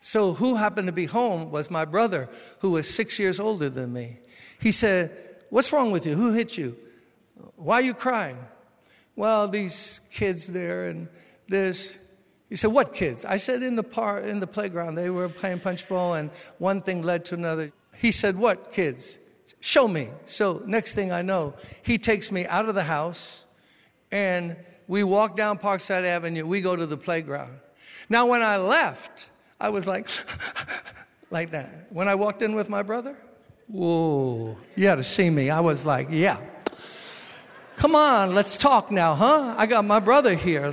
So, 0.00 0.32
who 0.32 0.56
happened 0.56 0.86
to 0.86 0.92
be 0.92 1.06
home 1.06 1.50
was 1.50 1.70
my 1.70 1.84
brother, 1.84 2.28
who 2.58 2.72
was 2.72 2.88
six 2.88 3.18
years 3.18 3.38
older 3.38 3.68
than 3.68 3.92
me. 3.92 4.18
He 4.60 4.72
said, 4.72 5.16
What's 5.50 5.72
wrong 5.72 5.92
with 5.92 6.06
you? 6.06 6.14
Who 6.14 6.32
hit 6.32 6.58
you? 6.58 6.76
Why 7.56 7.76
are 7.76 7.82
you 7.82 7.94
crying? 7.94 8.38
well, 9.16 9.48
these 9.48 10.00
kids 10.10 10.46
there 10.46 10.84
and 10.86 11.08
this. 11.48 11.98
He 12.48 12.56
said, 12.56 12.72
what 12.72 12.92
kids? 12.92 13.24
I 13.24 13.38
said, 13.38 13.62
in 13.62 13.76
the, 13.76 13.82
par- 13.82 14.20
in 14.20 14.38
the 14.38 14.46
playground. 14.46 14.94
They 14.94 15.08
were 15.08 15.28
playing 15.28 15.60
punch 15.60 15.88
ball, 15.88 16.14
and 16.14 16.30
one 16.58 16.82
thing 16.82 17.02
led 17.02 17.24
to 17.26 17.34
another. 17.34 17.72
He 18.02 18.12
said, 18.12 18.36
what 18.36 18.72
kids? 18.72 19.16
Show 19.60 19.88
me. 19.88 20.08
So, 20.26 20.62
next 20.66 20.94
thing 20.94 21.10
I 21.10 21.22
know, 21.22 21.54
he 21.82 21.96
takes 21.96 22.30
me 22.30 22.44
out 22.44 22.68
of 22.68 22.74
the 22.74 22.82
house, 22.82 23.46
and 24.10 24.56
we 24.88 25.04
walk 25.04 25.36
down 25.36 25.56
Parkside 25.56 26.02
Avenue. 26.02 26.44
We 26.44 26.60
go 26.60 26.76
to 26.76 26.84
the 26.84 26.98
playground. 26.98 27.58
Now, 28.10 28.26
when 28.26 28.42
I 28.42 28.56
left, 28.58 29.30
I 29.58 29.70
was 29.70 29.86
like, 29.86 30.08
like 31.30 31.52
that. 31.52 31.86
When 31.90 32.08
I 32.08 32.16
walked 32.16 32.42
in 32.42 32.54
with 32.54 32.68
my 32.68 32.82
brother, 32.82 33.16
whoa, 33.68 34.56
you 34.74 34.88
had 34.88 34.96
to 34.96 35.04
see 35.04 35.30
me. 35.30 35.48
I 35.48 35.60
was 35.60 35.86
like, 35.86 36.08
yeah, 36.10 36.38
Come 37.82 37.96
on, 37.96 38.32
let's 38.32 38.56
talk 38.56 38.92
now, 38.92 39.16
huh? 39.16 39.56
I 39.58 39.66
got 39.66 39.84
my 39.84 39.98
brother 39.98 40.36
here. 40.36 40.72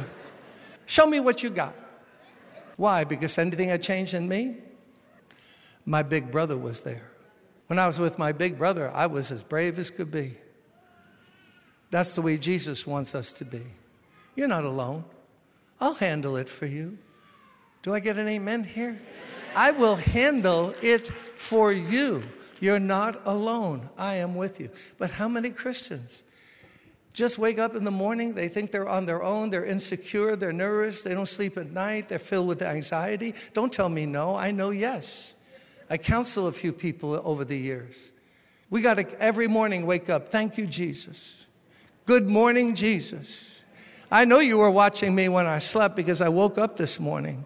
Show 0.86 1.08
me 1.08 1.20
what 1.20 1.42
you 1.42 1.50
got. 1.50 1.74
Why? 2.78 3.04
Because 3.04 3.36
anything 3.40 3.70
had 3.70 3.82
changed 3.82 4.14
in 4.14 4.28
me? 4.28 4.58
My 5.86 6.04
big 6.04 6.30
brother 6.30 6.56
was 6.56 6.84
there. 6.84 7.10
When 7.70 7.78
I 7.78 7.86
was 7.86 8.00
with 8.00 8.18
my 8.18 8.32
big 8.32 8.58
brother, 8.58 8.90
I 8.96 9.06
was 9.06 9.32
as 9.32 9.44
brave 9.44 9.78
as 9.78 9.92
could 9.92 10.10
be. 10.10 10.34
That's 11.92 12.16
the 12.16 12.22
way 12.24 12.40
Jesus 12.40 12.88
wants 12.88 13.14
us 13.14 13.32
to 13.34 13.46
be. 13.46 13.62
You're 14.36 14.48
not 14.48 14.64
alone. 14.64 15.06
I'll 15.80 15.94
handle 15.94 16.36
it 16.36 16.50
for 16.50 16.66
you. 16.66 16.98
Do 17.84 17.94
I 17.94 18.00
get 18.00 18.18
an 18.18 18.28
amen 18.28 18.64
here? 18.64 19.00
I 19.56 19.70
will 19.70 19.98
handle 19.98 20.74
it 20.82 21.10
for 21.10 21.72
you. 21.72 22.24
You're 22.60 22.80
not 22.80 23.22
alone. 23.28 23.88
I 24.00 24.16
am 24.16 24.34
with 24.34 24.60
you. 24.60 24.72
But 24.98 25.12
how 25.12 25.28
many 25.28 25.52
Christians 25.52 26.24
just 27.14 27.38
wake 27.38 27.60
up 27.60 27.76
in 27.76 27.84
the 27.84 27.92
morning, 27.92 28.34
they 28.34 28.48
think 28.48 28.72
they're 28.72 28.90
on 28.90 29.06
their 29.06 29.22
own, 29.22 29.52
they're 29.52 29.66
insecure, 29.66 30.36
they're 30.36 30.52
nervous, 30.52 31.04
they 31.04 31.14
don't 31.14 31.28
sleep 31.28 31.56
at 31.56 31.70
night, 31.70 32.10
they're 32.10 32.18
filled 32.18 32.48
with 32.48 32.64
anxiety. 32.64 33.36
Don't 33.54 33.72
tell 33.72 33.90
me 33.90 34.08
no, 34.08 34.36
I 34.36 34.50
know 34.50 34.72
yes. 34.72 35.29
I 35.90 35.98
counsel 35.98 36.48
a 36.48 36.52
few 36.52 36.72
people 36.72 37.20
over 37.24 37.44
the 37.44 37.58
years. 37.58 38.12
We 38.70 38.82
got 38.82 38.96
to 38.96 39.22
every 39.22 39.48
morning 39.48 39.88
wake 39.88 40.10
up, 40.10 40.30
thank 40.30 40.58
you, 40.58 40.68
Jesus. 40.68 41.48
Good 42.06 42.30
morning, 42.30 42.76
Jesus. 42.76 43.64
I 44.12 44.26
know 44.26 44.40
you 44.40 44.58
were 44.58 44.70
watching 44.70 45.16
me 45.16 45.30
when 45.30 45.48
I 45.48 45.60
slept 45.60 45.96
because 45.96 46.22
I 46.22 46.30
woke 46.30 46.58
up 46.58 46.78
this 46.78 47.00
morning. 47.00 47.46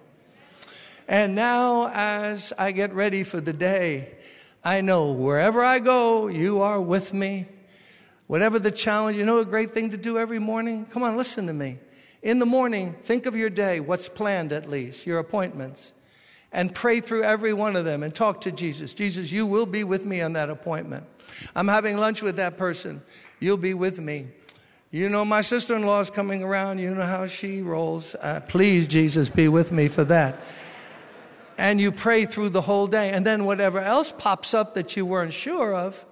And 1.08 1.36
now, 1.36 1.90
as 1.94 2.54
I 2.58 2.72
get 2.72 2.94
ready 2.94 3.24
for 3.24 3.42
the 3.42 3.54
day, 3.54 4.16
I 4.64 4.82
know 4.82 5.12
wherever 5.12 5.62
I 5.62 5.80
go, 5.80 6.28
you 6.28 6.62
are 6.62 6.82
with 6.82 7.14
me. 7.14 7.48
Whatever 8.28 8.60
the 8.60 8.72
challenge, 8.72 9.18
you 9.18 9.26
know 9.26 9.40
a 9.40 9.46
great 9.46 9.72
thing 9.72 9.90
to 9.92 9.98
do 9.98 10.18
every 10.18 10.40
morning? 10.40 10.86
Come 10.86 11.04
on, 11.04 11.18
listen 11.18 11.48
to 11.48 11.54
me. 11.54 11.80
In 12.22 12.40
the 12.40 12.46
morning, 12.46 12.94
think 13.04 13.26
of 13.26 13.36
your 13.36 13.50
day, 13.50 13.82
what's 13.82 14.08
planned 14.08 14.54
at 14.54 14.70
least, 14.70 15.06
your 15.06 15.20
appointments, 15.20 15.94
and 16.54 16.74
pray 16.74 17.02
through 17.02 17.24
every 17.24 17.52
one 17.52 17.76
of 17.76 17.84
them 17.84 18.04
and 18.04 18.14
talk 18.14 18.42
to 18.42 18.52
Jesus. 18.52 18.94
Jesus, 18.94 19.32
you 19.32 19.46
will 19.46 19.66
be 19.66 19.84
with 19.84 20.06
me 20.06 20.22
on 20.22 20.34
that 20.34 20.50
appointment. 20.50 21.04
I'm 21.56 21.68
having 21.68 21.98
lunch 21.98 22.22
with 22.22 22.36
that 22.36 22.58
person. 22.58 23.02
You'll 23.40 23.58
be 23.58 23.74
with 23.74 24.00
me. 24.00 24.28
You 24.92 25.10
know, 25.10 25.26
my 25.26 25.42
sister 25.42 25.76
in 25.76 25.84
law 25.84 26.00
is 26.00 26.12
coming 26.12 26.44
around. 26.44 26.78
You 26.78 26.94
know 26.94 27.02
how 27.02 27.26
she 27.26 27.64
rolls. 27.64 28.16
Uh, 28.16 28.42
please, 28.48 28.88
Jesus, 28.88 29.28
be 29.28 29.48
with 29.48 29.72
me 29.72 29.88
for 29.88 30.04
that. 30.04 30.44
And 31.58 31.82
you 31.82 31.92
pray 31.92 32.26
through 32.26 32.50
the 32.50 32.62
whole 32.62 32.86
day. 32.86 33.10
And 33.10 33.26
then 33.26 33.46
whatever 33.46 33.80
else 33.80 34.12
pops 34.12 34.54
up 34.54 34.76
that 34.76 34.96
you 34.96 35.08
weren't 35.08 35.34
sure 35.34 35.76
of, 35.76 36.06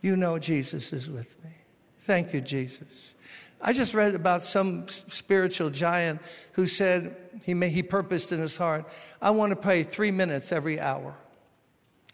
you 0.00 0.14
know 0.14 0.38
Jesus 0.38 0.92
is 0.92 1.10
with 1.10 1.42
me. 1.44 1.50
Thank 1.98 2.32
you, 2.32 2.40
Jesus. 2.40 3.14
I 3.60 3.72
just 3.72 3.94
read 3.94 4.14
about 4.14 4.42
some 4.42 4.86
spiritual 4.88 5.70
giant 5.70 6.20
who 6.52 6.66
said 6.66 7.16
he, 7.44 7.54
may, 7.54 7.68
he 7.68 7.82
purposed 7.82 8.32
in 8.32 8.40
his 8.40 8.56
heart, 8.56 8.86
I 9.20 9.30
want 9.30 9.50
to 9.50 9.56
pray 9.56 9.82
three 9.82 10.10
minutes 10.10 10.52
every 10.52 10.80
hour. 10.80 11.14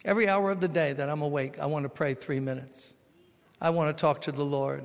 Every 0.04 0.28
hour 0.28 0.52
of 0.52 0.60
the 0.60 0.68
day 0.68 0.92
that 0.92 1.08
I'm 1.08 1.22
awake, 1.22 1.58
I 1.58 1.66
want 1.66 1.82
to 1.82 1.88
pray 1.88 2.14
three 2.14 2.40
minutes. 2.40 2.94
I 3.60 3.70
want 3.70 3.96
to 3.96 4.00
talk 4.00 4.20
to 4.22 4.32
the 4.32 4.44
Lord 4.44 4.84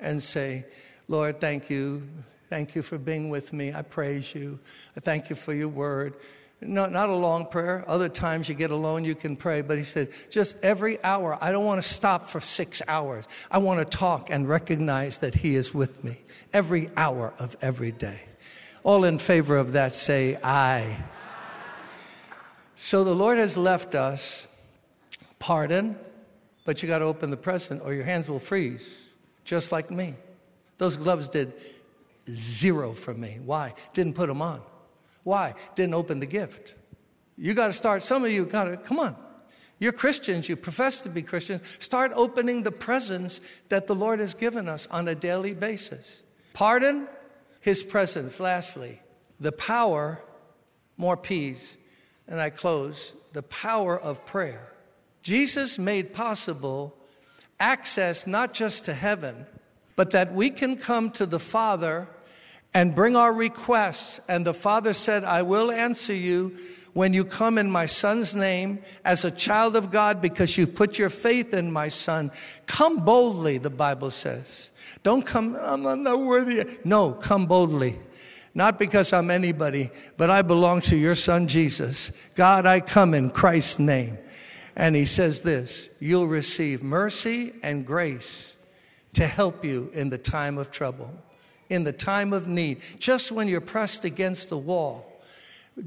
and 0.00 0.22
say, 0.22 0.64
Lord, 1.06 1.40
thank 1.40 1.70
you. 1.70 2.08
Thank 2.50 2.74
you 2.74 2.82
for 2.82 2.98
being 2.98 3.30
with 3.30 3.52
me. 3.52 3.72
I 3.72 3.82
praise 3.82 4.34
you. 4.34 4.58
I 4.96 5.00
thank 5.00 5.30
you 5.30 5.36
for 5.36 5.54
your 5.54 5.68
word. 5.68 6.14
Not, 6.60 6.90
not 6.90 7.08
a 7.08 7.14
long 7.14 7.46
prayer. 7.46 7.84
Other 7.86 8.08
times 8.08 8.48
you 8.48 8.54
get 8.54 8.70
alone, 8.70 9.04
you 9.04 9.14
can 9.14 9.36
pray. 9.36 9.62
But 9.62 9.78
he 9.78 9.84
said, 9.84 10.10
just 10.28 10.62
every 10.64 11.02
hour. 11.04 11.38
I 11.40 11.52
don't 11.52 11.64
want 11.64 11.80
to 11.80 11.88
stop 11.88 12.24
for 12.24 12.40
six 12.40 12.82
hours. 12.88 13.26
I 13.50 13.58
want 13.58 13.78
to 13.78 13.84
talk 13.84 14.30
and 14.30 14.48
recognize 14.48 15.18
that 15.18 15.36
he 15.36 15.54
is 15.54 15.72
with 15.72 16.02
me 16.02 16.20
every 16.52 16.90
hour 16.96 17.32
of 17.38 17.54
every 17.60 17.92
day. 17.92 18.22
All 18.84 19.04
in 19.04 19.18
favor 19.18 19.56
of 19.56 19.72
that 19.72 19.92
say, 19.92 20.38
aye. 20.42 20.96
So 22.76 23.04
the 23.04 23.14
Lord 23.14 23.38
has 23.38 23.56
left 23.56 23.94
us 23.94 24.48
pardon, 25.38 25.96
but 26.64 26.82
you 26.82 26.88
got 26.88 26.98
to 26.98 27.04
open 27.04 27.30
the 27.30 27.36
present 27.36 27.82
or 27.84 27.92
your 27.92 28.04
hands 28.04 28.28
will 28.28 28.38
freeze, 28.38 29.02
just 29.44 29.72
like 29.72 29.90
me. 29.90 30.14
Those 30.76 30.96
gloves 30.96 31.28
did 31.28 31.52
zero 32.30 32.92
for 32.92 33.14
me. 33.14 33.38
Why? 33.44 33.74
Didn't 33.94 34.14
put 34.14 34.28
them 34.28 34.42
on. 34.42 34.60
Why? 35.24 35.54
Didn't 35.74 35.94
open 35.94 36.20
the 36.20 36.26
gift. 36.26 36.74
You 37.36 37.54
got 37.54 37.66
to 37.68 37.72
start, 37.72 38.02
some 38.02 38.24
of 38.24 38.30
you 38.30 38.46
got 38.46 38.64
to, 38.64 38.76
come 38.76 38.98
on. 38.98 39.16
You're 39.80 39.92
Christians, 39.92 40.48
you 40.48 40.56
profess 40.56 41.02
to 41.02 41.08
be 41.08 41.22
Christians. 41.22 41.62
Start 41.78 42.12
opening 42.14 42.62
the 42.62 42.72
presents 42.72 43.40
that 43.68 43.86
the 43.86 43.94
Lord 43.94 44.18
has 44.18 44.34
given 44.34 44.68
us 44.68 44.88
on 44.88 45.06
a 45.06 45.14
daily 45.14 45.54
basis. 45.54 46.22
Pardon, 46.52 47.06
His 47.68 47.82
presence. 47.82 48.40
Lastly, 48.40 48.98
The 49.38 49.52
power, 49.52 50.22
more 50.96 51.18
P's, 51.18 51.76
and 52.26 52.40
I 52.40 52.48
close, 52.48 53.14
the 53.34 53.42
power 53.42 54.00
of 54.00 54.24
prayer. 54.24 54.72
Jesus 55.22 55.78
made 55.78 56.14
possible 56.14 56.96
access 57.60 58.26
not 58.26 58.54
just 58.54 58.86
to 58.86 58.94
heaven, 58.94 59.44
but 59.96 60.12
that 60.12 60.32
we 60.32 60.48
can 60.48 60.76
come 60.76 61.10
to 61.10 61.26
the 61.26 61.38
Father 61.38 62.08
and 62.72 62.94
bring 62.94 63.16
our 63.16 63.34
requests. 63.34 64.18
And 64.28 64.46
the 64.46 64.54
Father 64.54 64.94
said, 64.94 65.22
I 65.24 65.42
will 65.42 65.70
answer 65.70 66.14
you 66.14 66.56
when 66.98 67.14
you 67.14 67.24
come 67.24 67.58
in 67.58 67.70
my 67.70 67.86
Son's 67.86 68.34
name 68.34 68.80
as 69.04 69.24
a 69.24 69.30
child 69.30 69.76
of 69.76 69.88
God 69.88 70.20
because 70.20 70.58
you've 70.58 70.74
put 70.74 70.98
your 70.98 71.10
faith 71.10 71.54
in 71.54 71.72
my 71.72 71.86
Son. 71.86 72.28
Come 72.66 73.04
boldly, 73.04 73.58
the 73.58 73.70
Bible 73.70 74.10
says. 74.10 74.72
Don't 75.04 75.24
come, 75.24 75.56
I'm 75.62 76.02
not 76.02 76.18
worthy. 76.18 76.66
No, 76.84 77.12
come 77.12 77.46
boldly. 77.46 78.00
Not 78.52 78.80
because 78.80 79.12
I'm 79.12 79.30
anybody, 79.30 79.92
but 80.16 80.28
I 80.28 80.42
belong 80.42 80.80
to 80.90 80.96
your 80.96 81.14
Son 81.14 81.46
Jesus. 81.46 82.10
God, 82.34 82.66
I 82.66 82.80
come 82.80 83.14
in 83.14 83.30
Christ's 83.30 83.78
name. 83.78 84.18
And 84.74 84.96
he 84.96 85.04
says 85.04 85.42
this 85.42 85.90
you'll 86.00 86.26
receive 86.26 86.82
mercy 86.82 87.52
and 87.62 87.86
grace 87.86 88.56
to 89.12 89.24
help 89.24 89.64
you 89.64 89.88
in 89.94 90.10
the 90.10 90.18
time 90.18 90.58
of 90.58 90.72
trouble, 90.72 91.14
in 91.70 91.84
the 91.84 91.92
time 91.92 92.32
of 92.32 92.48
need. 92.48 92.82
Just 92.98 93.30
when 93.30 93.46
you're 93.46 93.60
pressed 93.60 94.04
against 94.04 94.48
the 94.48 94.58
wall, 94.58 95.07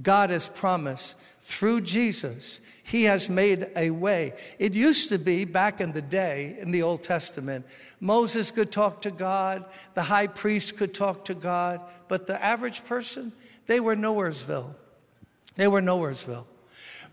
God 0.02 0.30
has 0.30 0.48
promised 0.48 1.16
through 1.40 1.82
Jesus, 1.82 2.62
He 2.84 3.04
has 3.06 3.30
made 3.30 3.68
a 3.76 3.90
way. 3.90 4.34
It 4.60 4.74
used 4.74 5.10
to 5.10 5.18
be 5.18 5.44
back 5.44 5.82
in 5.82 5.92
the 5.92 6.02
day 6.02 6.56
in 6.60 6.72
the 6.72 6.84
Old 6.84 7.02
Testament, 7.04 7.66
Moses 8.00 8.52
could 8.52 8.72
talk 8.72 9.02
to 9.02 9.12
God, 9.12 9.66
the 9.96 10.04
high 10.04 10.28
priest 10.28 10.78
could 10.78 10.94
talk 10.94 11.26
to 11.26 11.34
God, 11.34 11.82
but 12.08 12.28
the 12.28 12.42
average 12.44 12.86
person, 12.86 13.32
they 13.66 13.80
were 13.80 13.96
nowheresville. 13.96 14.74
They 15.56 15.68
were 15.68 15.82
nowheresville. 15.82 16.46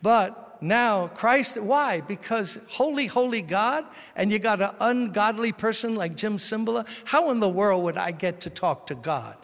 But 0.02 0.62
now 0.62 1.08
Christ, 1.08 1.60
why? 1.60 2.00
Because 2.02 2.58
holy, 2.68 3.06
holy 3.06 3.42
God, 3.42 3.84
and 4.14 4.30
you 4.30 4.38
got 4.38 4.60
an 4.60 4.70
ungodly 4.80 5.52
person 5.52 5.94
like 5.94 6.16
Jim 6.16 6.36
Cymbala. 6.36 6.86
How 7.04 7.30
in 7.30 7.40
the 7.40 7.48
world 7.48 7.84
would 7.84 7.96
I 7.96 8.12
get 8.12 8.42
to 8.42 8.50
talk 8.50 8.88
to 8.88 8.94
God? 8.94 9.36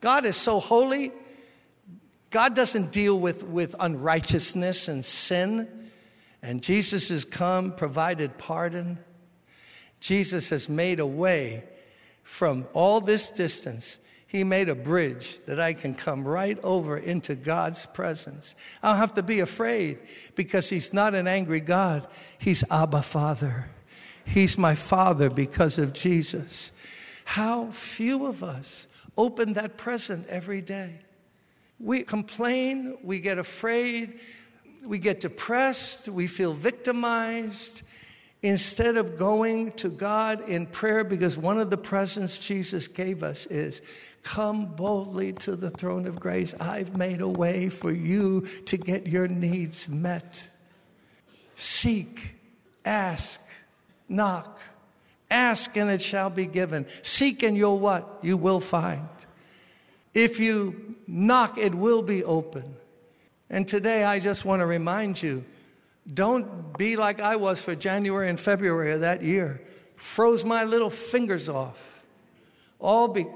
God 0.00 0.26
is 0.26 0.36
so 0.36 0.60
holy. 0.60 1.12
God 2.34 2.56
doesn't 2.56 2.90
deal 2.90 3.16
with, 3.16 3.44
with 3.44 3.76
unrighteousness 3.78 4.88
and 4.88 5.04
sin. 5.04 5.68
And 6.42 6.60
Jesus 6.60 7.10
has 7.10 7.24
come, 7.24 7.70
provided 7.76 8.38
pardon. 8.38 8.98
Jesus 10.00 10.48
has 10.48 10.68
made 10.68 10.98
a 10.98 11.06
way 11.06 11.62
from 12.24 12.66
all 12.72 13.00
this 13.00 13.30
distance 13.30 14.00
he 14.26 14.42
made 14.42 14.68
a 14.68 14.74
bridge 14.74 15.38
that 15.46 15.60
I 15.60 15.74
can 15.74 15.94
come 15.94 16.26
right 16.26 16.58
over 16.64 16.98
into 16.98 17.36
God's 17.36 17.86
presence. 17.86 18.56
I 18.82 18.88
don't 18.88 18.96
have 18.96 19.14
to 19.14 19.22
be 19.22 19.38
afraid 19.38 20.00
because 20.34 20.68
He's 20.68 20.92
not 20.92 21.14
an 21.14 21.28
angry 21.28 21.60
God. 21.60 22.08
He's 22.38 22.64
Abba 22.68 23.02
Father. 23.02 23.70
He's 24.24 24.58
my 24.58 24.74
Father 24.74 25.30
because 25.30 25.78
of 25.78 25.92
Jesus. 25.92 26.72
How 27.24 27.70
few 27.70 28.26
of 28.26 28.42
us 28.42 28.88
open 29.16 29.52
that 29.52 29.76
present 29.76 30.26
every 30.26 30.60
day. 30.60 30.98
We 31.80 32.02
complain, 32.02 32.96
we 33.02 33.20
get 33.20 33.38
afraid, 33.38 34.20
we 34.86 34.98
get 34.98 35.20
depressed, 35.20 36.08
we 36.08 36.26
feel 36.26 36.52
victimized, 36.52 37.82
instead 38.42 38.96
of 38.96 39.18
going 39.18 39.72
to 39.72 39.88
God 39.88 40.48
in 40.48 40.66
prayer, 40.66 41.02
because 41.02 41.38
one 41.38 41.58
of 41.58 41.70
the 41.70 41.78
presents 41.78 42.38
Jesus 42.38 42.86
gave 42.86 43.22
us 43.22 43.46
is 43.46 43.80
come 44.22 44.66
boldly 44.66 45.32
to 45.32 45.56
the 45.56 45.70
throne 45.70 46.06
of 46.06 46.20
grace. 46.20 46.54
I've 46.60 46.96
made 46.96 47.20
a 47.20 47.28
way 47.28 47.68
for 47.68 47.90
you 47.90 48.42
to 48.66 48.76
get 48.76 49.06
your 49.06 49.28
needs 49.28 49.88
met. 49.88 50.50
Seek, 51.56 52.34
ask, 52.84 53.42
knock. 54.08 54.60
Ask 55.30 55.76
and 55.76 55.90
it 55.90 56.02
shall 56.02 56.30
be 56.30 56.46
given. 56.46 56.86
Seek 57.02 57.42
and 57.42 57.56
you'll 57.56 57.78
what? 57.78 58.18
You 58.22 58.36
will 58.36 58.60
find. 58.60 59.08
If 60.12 60.38
you 60.38 60.83
knock, 61.06 61.58
it 61.58 61.74
will 61.74 62.02
be 62.02 62.24
open. 62.24 62.76
And 63.50 63.66
today 63.68 64.04
I 64.04 64.20
just 64.20 64.44
want 64.44 64.60
to 64.60 64.66
remind 64.66 65.22
you 65.22 65.44
don't 66.12 66.76
be 66.76 66.96
like 66.96 67.20
I 67.20 67.36
was 67.36 67.62
for 67.62 67.74
January 67.74 68.28
and 68.28 68.38
February 68.38 68.92
of 68.92 69.00
that 69.00 69.22
year. 69.22 69.62
Froze 69.96 70.44
my 70.44 70.64
little 70.64 70.90
fingers 70.90 71.48
off. 71.48 72.04
All 72.78 73.08
be 73.08 73.26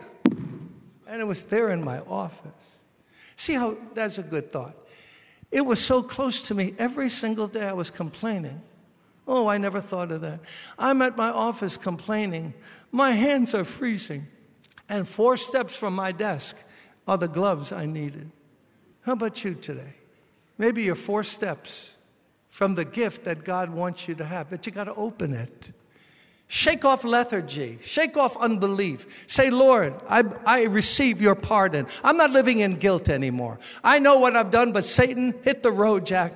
and 1.06 1.22
it 1.22 1.24
was 1.24 1.46
there 1.46 1.70
in 1.70 1.82
my 1.82 2.00
office. 2.00 2.76
See 3.34 3.54
how 3.54 3.76
that's 3.94 4.18
a 4.18 4.22
good 4.22 4.52
thought. 4.52 4.76
It 5.50 5.62
was 5.62 5.82
so 5.82 6.02
close 6.02 6.46
to 6.48 6.54
me 6.54 6.74
every 6.78 7.08
single 7.08 7.48
day 7.48 7.64
I 7.66 7.72
was 7.72 7.88
complaining. 7.88 8.60
Oh, 9.26 9.46
I 9.46 9.58
never 9.58 9.80
thought 9.80 10.10
of 10.10 10.20
that. 10.20 10.40
I'm 10.78 11.00
at 11.00 11.16
my 11.16 11.30
office 11.30 11.76
complaining. 11.76 12.52
My 12.92 13.12
hands 13.12 13.54
are 13.54 13.64
freezing. 13.64 14.26
And 14.88 15.06
four 15.06 15.36
steps 15.36 15.76
from 15.76 15.94
my 15.94 16.12
desk 16.12 16.56
are 17.08 17.16
the 17.16 17.26
gloves 17.26 17.72
I 17.72 17.86
needed. 17.86 18.30
How 19.00 19.14
about 19.14 19.42
you 19.42 19.54
today? 19.54 19.94
Maybe 20.58 20.82
you're 20.82 20.94
four 20.94 21.24
steps 21.24 21.94
from 22.50 22.74
the 22.74 22.84
gift 22.84 23.24
that 23.24 23.44
God 23.44 23.70
wants 23.70 24.06
you 24.06 24.14
to 24.16 24.24
have, 24.24 24.50
but 24.50 24.66
you 24.66 24.72
got 24.72 24.84
to 24.84 24.94
open 24.94 25.32
it. 25.32 25.72
Shake 26.48 26.84
off 26.84 27.04
lethargy. 27.04 27.78
Shake 27.82 28.16
off 28.16 28.36
unbelief. 28.38 29.24
Say, 29.26 29.50
Lord, 29.50 29.94
I, 30.08 30.24
I 30.46 30.64
receive 30.64 31.20
your 31.20 31.34
pardon. 31.34 31.86
I'm 32.02 32.16
not 32.16 32.30
living 32.30 32.60
in 32.60 32.76
guilt 32.76 33.08
anymore. 33.08 33.58
I 33.84 33.98
know 33.98 34.18
what 34.18 34.34
I've 34.36 34.50
done, 34.50 34.72
but 34.72 34.84
Satan, 34.84 35.34
hit 35.44 35.62
the 35.62 35.70
road, 35.70 36.06
Jack. 36.06 36.32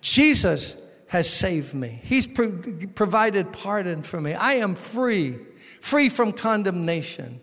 Jesus 0.00 0.80
has 1.08 1.28
saved 1.28 1.74
me. 1.74 2.00
He's 2.02 2.26
pro- 2.26 2.58
provided 2.94 3.52
pardon 3.52 4.02
for 4.02 4.20
me. 4.20 4.34
I 4.34 4.54
am 4.54 4.74
free, 4.74 5.38
free 5.80 6.08
from 6.08 6.32
condemnation, 6.32 7.40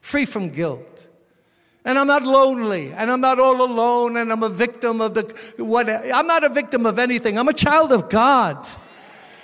free 0.00 0.24
from 0.24 0.50
guilt. 0.50 0.99
And 1.90 1.98
I'm 1.98 2.06
not 2.06 2.22
lonely, 2.22 2.92
and 2.92 3.10
I'm 3.10 3.20
not 3.20 3.40
all 3.40 3.60
alone, 3.62 4.16
and 4.16 4.30
I'm 4.30 4.44
a 4.44 4.48
victim 4.48 5.00
of 5.00 5.14
the 5.14 5.22
what 5.56 5.90
I'm 5.90 6.28
not 6.28 6.44
a 6.44 6.48
victim 6.48 6.86
of 6.86 7.00
anything. 7.00 7.36
I'm 7.36 7.48
a 7.48 7.52
child 7.52 7.90
of 7.90 8.08
God. 8.08 8.64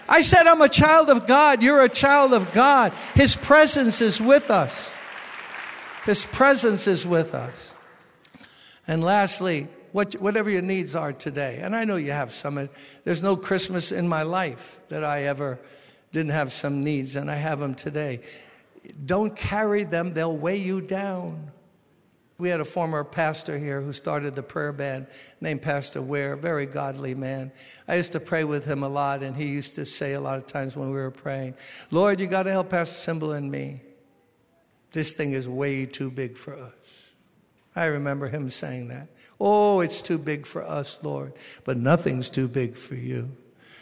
I 0.08 0.22
said 0.22 0.46
I'm 0.46 0.62
a 0.62 0.68
child 0.68 1.10
of 1.10 1.26
God. 1.26 1.60
You're 1.60 1.82
a 1.82 1.88
child 1.88 2.32
of 2.32 2.52
God. 2.52 2.92
His 3.16 3.34
presence 3.34 4.00
is 4.00 4.20
with 4.20 4.48
us. 4.48 4.92
His 6.04 6.24
presence 6.24 6.86
is 6.86 7.04
with 7.04 7.34
us. 7.34 7.74
And 8.86 9.02
lastly, 9.02 9.66
what, 9.90 10.12
whatever 10.14 10.48
your 10.48 10.62
needs 10.62 10.94
are 10.94 11.12
today, 11.12 11.58
and 11.60 11.74
I 11.74 11.84
know 11.84 11.96
you 11.96 12.12
have 12.12 12.32
some, 12.32 12.68
there's 13.02 13.24
no 13.24 13.36
Christmas 13.36 13.90
in 13.90 14.06
my 14.06 14.22
life 14.22 14.80
that 14.86 15.02
I 15.02 15.24
ever 15.24 15.58
didn't 16.12 16.30
have 16.30 16.52
some 16.52 16.84
needs, 16.84 17.16
and 17.16 17.28
I 17.28 17.34
have 17.34 17.58
them 17.58 17.74
today. 17.74 18.20
Don't 19.04 19.34
carry 19.34 19.82
them, 19.82 20.14
they'll 20.14 20.36
weigh 20.36 20.58
you 20.58 20.80
down. 20.80 21.50
We 22.38 22.50
had 22.50 22.60
a 22.60 22.66
former 22.66 23.02
pastor 23.02 23.58
here 23.58 23.80
who 23.80 23.94
started 23.94 24.34
the 24.34 24.42
prayer 24.42 24.72
band 24.72 25.06
named 25.40 25.62
Pastor 25.62 26.02
Ware, 26.02 26.36
very 26.36 26.66
godly 26.66 27.14
man. 27.14 27.50
I 27.88 27.96
used 27.96 28.12
to 28.12 28.20
pray 28.20 28.44
with 28.44 28.66
him 28.66 28.82
a 28.82 28.88
lot, 28.88 29.22
and 29.22 29.34
he 29.34 29.46
used 29.46 29.74
to 29.76 29.86
say 29.86 30.12
a 30.12 30.20
lot 30.20 30.38
of 30.38 30.46
times 30.46 30.76
when 30.76 30.90
we 30.90 30.96
were 30.96 31.10
praying, 31.10 31.54
Lord, 31.90 32.20
you 32.20 32.26
got 32.26 32.42
to 32.42 32.50
help 32.50 32.68
Pastor 32.68 33.10
Cymbala 33.10 33.38
and 33.38 33.50
me. 33.50 33.80
This 34.92 35.14
thing 35.14 35.32
is 35.32 35.48
way 35.48 35.86
too 35.86 36.10
big 36.10 36.36
for 36.36 36.54
us. 36.54 37.12
I 37.74 37.86
remember 37.86 38.28
him 38.28 38.50
saying 38.50 38.88
that. 38.88 39.08
Oh, 39.40 39.80
it's 39.80 40.02
too 40.02 40.18
big 40.18 40.46
for 40.46 40.62
us, 40.62 41.02
Lord, 41.02 41.32
but 41.64 41.76
nothing's 41.76 42.30
too 42.30 42.48
big 42.48 42.76
for 42.76 42.94
you. 42.94 43.30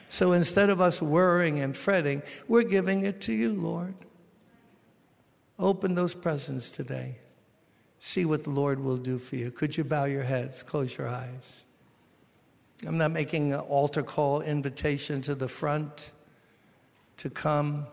So 0.09 0.33
instead 0.33 0.71
of 0.71 0.81
us 0.81 1.03
worrying 1.03 1.61
and 1.61 1.77
fretting, 1.77 2.23
we're 2.47 2.63
giving 2.63 3.05
it 3.05 3.21
to 3.23 3.33
you, 3.33 3.53
Lord. 3.53 3.95
Open 5.59 5.95
those 5.95 6.15
presents 6.15 6.71
today. 6.71 7.17
See 8.07 8.27
what 8.27 8.45
the 8.45 8.51
Lord 8.51 8.81
will 8.81 8.99
do 8.99 9.17
for 9.17 9.37
you. 9.37 9.51
Could 9.51 9.79
you 9.79 9.83
bow 9.83 10.05
your 10.05 10.25
heads, 10.25 10.63
close 10.63 10.99
your 10.99 11.09
eyes? 11.09 11.65
I'm 12.87 12.99
not 12.99 13.13
making 13.13 13.55
an 13.55 13.61
altar 13.61 14.03
call 14.03 14.43
invitation 14.43 15.23
to 15.23 15.35
the 15.35 15.49
front 15.49 16.13
to 17.17 17.31
come. 17.31 17.87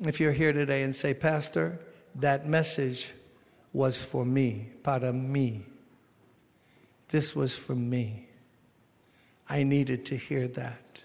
If 0.00 0.18
you're 0.18 0.32
here 0.32 0.54
today 0.54 0.82
and 0.82 0.96
say, 0.96 1.12
Pastor, 1.12 1.78
that 2.14 2.48
message 2.48 3.12
was 3.74 4.02
for 4.02 4.24
me, 4.24 4.70
para 4.82 5.12
me. 5.12 5.60
This 7.10 7.36
was 7.36 7.54
for 7.54 7.74
me. 7.74 8.28
I 9.46 9.62
needed 9.62 10.06
to 10.06 10.16
hear 10.16 10.48
that. 10.48 11.04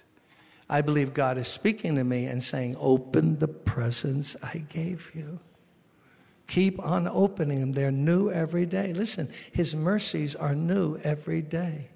I 0.70 0.80
believe 0.80 1.14
God 1.14 1.38
is 1.38 1.50
speaking 1.50 1.96
to 1.96 2.06
me 2.06 2.28
and 2.28 2.42
saying, 2.42 2.78
Open 2.80 3.38
the 3.38 3.50
presents 3.50 4.38
I 4.42 4.64
gave 4.70 5.12
you. 5.14 5.42
Keep 6.48 6.80
on 6.80 7.08
opening 7.08 7.60
them. 7.60 7.72
They're 7.74 7.92
new 7.92 8.32
every 8.32 8.66
day. 8.66 8.94
Listen, 8.94 9.30
His 9.52 9.76
mercies 9.76 10.36
are 10.36 10.56
new 10.56 10.98
every 11.04 11.42
day. 11.42 11.90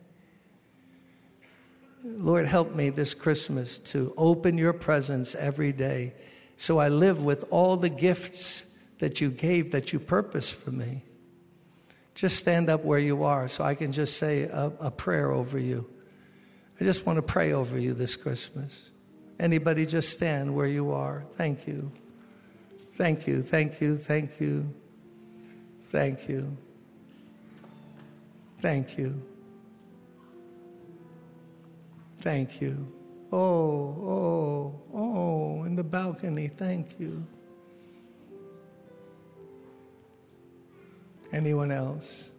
Lord, 2.03 2.47
help 2.47 2.75
me 2.75 2.89
this 2.89 3.13
Christmas 3.13 3.79
to 3.79 4.13
open 4.17 4.57
your 4.57 4.73
presence 4.73 5.35
every 5.35 5.71
day 5.71 6.13
so 6.61 6.77
I 6.77 6.89
live 6.89 7.23
with 7.23 7.45
all 7.49 7.75
the 7.75 7.89
gifts 7.89 8.65
that 8.99 9.19
you 9.19 9.31
gave, 9.31 9.71
that 9.71 9.91
you 9.91 9.99
purposed 9.99 10.53
for 10.53 10.69
me. 10.69 11.01
just 12.13 12.37
stand 12.37 12.69
up 12.69 12.83
where 12.83 12.99
you 12.99 13.23
are 13.23 13.47
so 13.47 13.63
I 13.63 13.73
can 13.73 13.91
just 13.91 14.17
say 14.17 14.43
a, 14.43 14.71
a 14.79 14.91
prayer 14.91 15.31
over 15.31 15.57
you. 15.57 15.89
I 16.79 16.83
just 16.83 17.03
want 17.05 17.17
to 17.17 17.23
pray 17.23 17.53
over 17.53 17.79
you 17.79 17.95
this 17.95 18.15
Christmas. 18.15 18.91
Anybody 19.39 19.87
just 19.87 20.09
stand 20.09 20.53
where 20.53 20.67
you 20.67 20.91
are. 20.91 21.23
Thank 21.31 21.65
you. 21.65 21.91
Thank 22.93 23.25
you, 23.25 23.41
thank 23.41 23.79
you, 23.79 23.97
thank 23.97 24.39
you, 24.39 24.71
thank 25.85 26.27
you, 26.27 26.57
thank 28.59 28.97
you, 28.97 29.21
thank 32.19 32.61
you. 32.61 32.87
Oh, 33.31 33.39
oh, 33.39 34.81
oh, 34.93 35.63
in 35.63 35.75
the 35.75 35.83
balcony, 35.83 36.49
thank 36.49 36.99
you. 36.99 37.25
Anyone 41.31 41.71
else? 41.71 42.31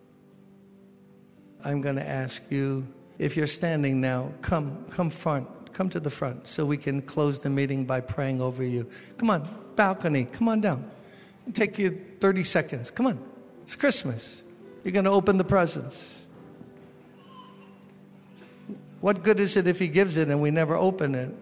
I'm 1.65 1.81
going 1.81 1.97
to 1.97 2.07
ask 2.07 2.51
you, 2.51 2.87
if 3.19 3.39
you're 3.39 3.47
standing 3.47 4.03
now, 4.03 4.33
come, 4.43 4.85
come 4.91 5.09
front, 5.09 5.49
come 5.73 5.89
to 5.89 6.01
the 6.01 6.11
front 6.11 6.47
so 6.47 6.67
we 6.67 6.77
can 6.77 7.01
close 7.01 7.43
the 7.43 7.49
meeting 7.49 7.87
by 7.87 8.01
praying 8.01 8.43
over 8.43 8.63
you. 8.63 8.87
Come 9.17 9.31
on, 9.31 9.62
balcony, 9.77 10.25
come 10.25 10.49
on 10.49 10.61
down. 10.61 10.91
It'll 11.43 11.53
take 11.53 11.79
you 11.79 12.01
30 12.21 12.45
seconds. 12.45 12.91
Come 12.91 13.07
on. 13.07 13.19
It's 13.65 13.77
Christmas. 13.77 14.43
You're 14.85 14.93
going 14.93 15.05
to 15.05 15.11
open 15.11 15.39
the 15.39 15.45
presents. 15.45 16.27
What 19.01 19.23
good 19.25 19.41
is 19.41 19.57
it 19.57 19.67
if 19.67 19.79
he 19.79 19.89
gives 19.89 20.17
it 20.17 20.29
and 20.29 20.41
we 20.41 20.51
never 20.51 20.77
open 20.77 21.15
it? 21.15 21.35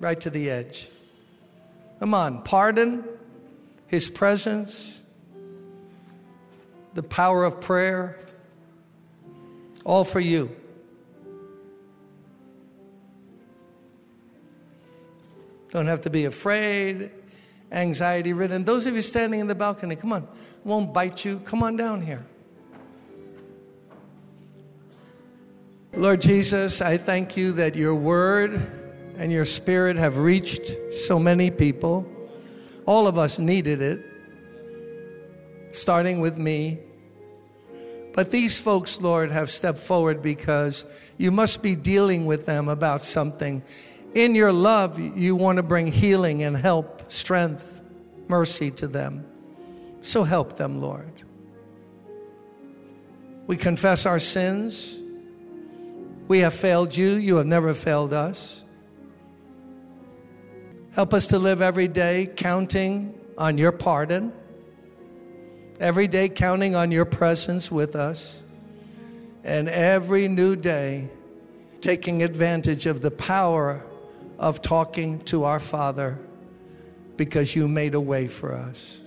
Right 0.00 0.18
to 0.20 0.30
the 0.30 0.50
edge. 0.50 0.88
Come 2.00 2.14
on, 2.14 2.42
pardon, 2.42 3.04
his 3.86 4.08
presence, 4.08 5.00
the 6.94 7.02
power 7.02 7.44
of 7.44 7.60
prayer, 7.60 8.18
all 9.84 10.02
for 10.02 10.18
you. 10.18 10.50
Don't 15.72 15.86
have 15.86 16.02
to 16.02 16.10
be 16.10 16.26
afraid, 16.26 17.10
anxiety 17.72 18.34
ridden. 18.34 18.62
Those 18.62 18.86
of 18.86 18.94
you 18.94 19.00
standing 19.00 19.40
in 19.40 19.46
the 19.46 19.54
balcony, 19.54 19.96
come 19.96 20.12
on, 20.12 20.28
won't 20.64 20.92
bite 20.92 21.24
you. 21.24 21.38
Come 21.38 21.62
on 21.62 21.76
down 21.76 22.02
here. 22.02 22.22
Lord 25.94 26.20
Jesus, 26.20 26.82
I 26.82 26.98
thank 26.98 27.38
you 27.38 27.52
that 27.52 27.74
your 27.74 27.94
word 27.94 28.60
and 29.16 29.32
your 29.32 29.46
spirit 29.46 29.96
have 29.96 30.18
reached 30.18 30.72
so 30.92 31.18
many 31.18 31.50
people. 31.50 32.06
All 32.84 33.06
of 33.06 33.16
us 33.16 33.38
needed 33.38 33.80
it, 33.80 34.04
starting 35.72 36.20
with 36.20 36.36
me. 36.36 36.80
But 38.12 38.30
these 38.30 38.60
folks, 38.60 39.00
Lord, 39.00 39.30
have 39.30 39.50
stepped 39.50 39.78
forward 39.78 40.20
because 40.20 40.84
you 41.16 41.30
must 41.30 41.62
be 41.62 41.74
dealing 41.74 42.26
with 42.26 42.44
them 42.44 42.68
about 42.68 43.00
something 43.00 43.62
in 44.14 44.34
your 44.34 44.52
love, 44.52 44.98
you 44.98 45.36
want 45.36 45.56
to 45.56 45.62
bring 45.62 45.86
healing 45.90 46.42
and 46.42 46.56
help, 46.56 47.10
strength, 47.10 47.80
mercy 48.28 48.70
to 48.72 48.86
them. 48.86 49.24
So 50.02 50.24
help 50.24 50.56
them, 50.56 50.80
Lord. 50.80 51.10
We 53.46 53.56
confess 53.56 54.06
our 54.06 54.20
sins. 54.20 54.98
We 56.28 56.40
have 56.40 56.54
failed 56.54 56.96
you. 56.96 57.10
You 57.14 57.36
have 57.36 57.46
never 57.46 57.74
failed 57.74 58.12
us. 58.12 58.64
Help 60.92 61.14
us 61.14 61.28
to 61.28 61.38
live 61.38 61.62
every 61.62 61.88
day 61.88 62.28
counting 62.36 63.18
on 63.38 63.56
your 63.56 63.72
pardon, 63.72 64.32
every 65.80 66.06
day 66.06 66.28
counting 66.28 66.76
on 66.76 66.92
your 66.92 67.06
presence 67.06 67.70
with 67.70 67.96
us, 67.96 68.42
and 69.42 69.68
every 69.68 70.28
new 70.28 70.54
day 70.54 71.08
taking 71.80 72.22
advantage 72.22 72.86
of 72.86 73.00
the 73.00 73.10
power 73.10 73.82
of 74.42 74.60
talking 74.60 75.20
to 75.20 75.44
our 75.44 75.60
Father 75.60 76.18
because 77.16 77.54
you 77.54 77.68
made 77.68 77.94
a 77.94 78.00
way 78.00 78.26
for 78.26 78.52
us. 78.52 79.00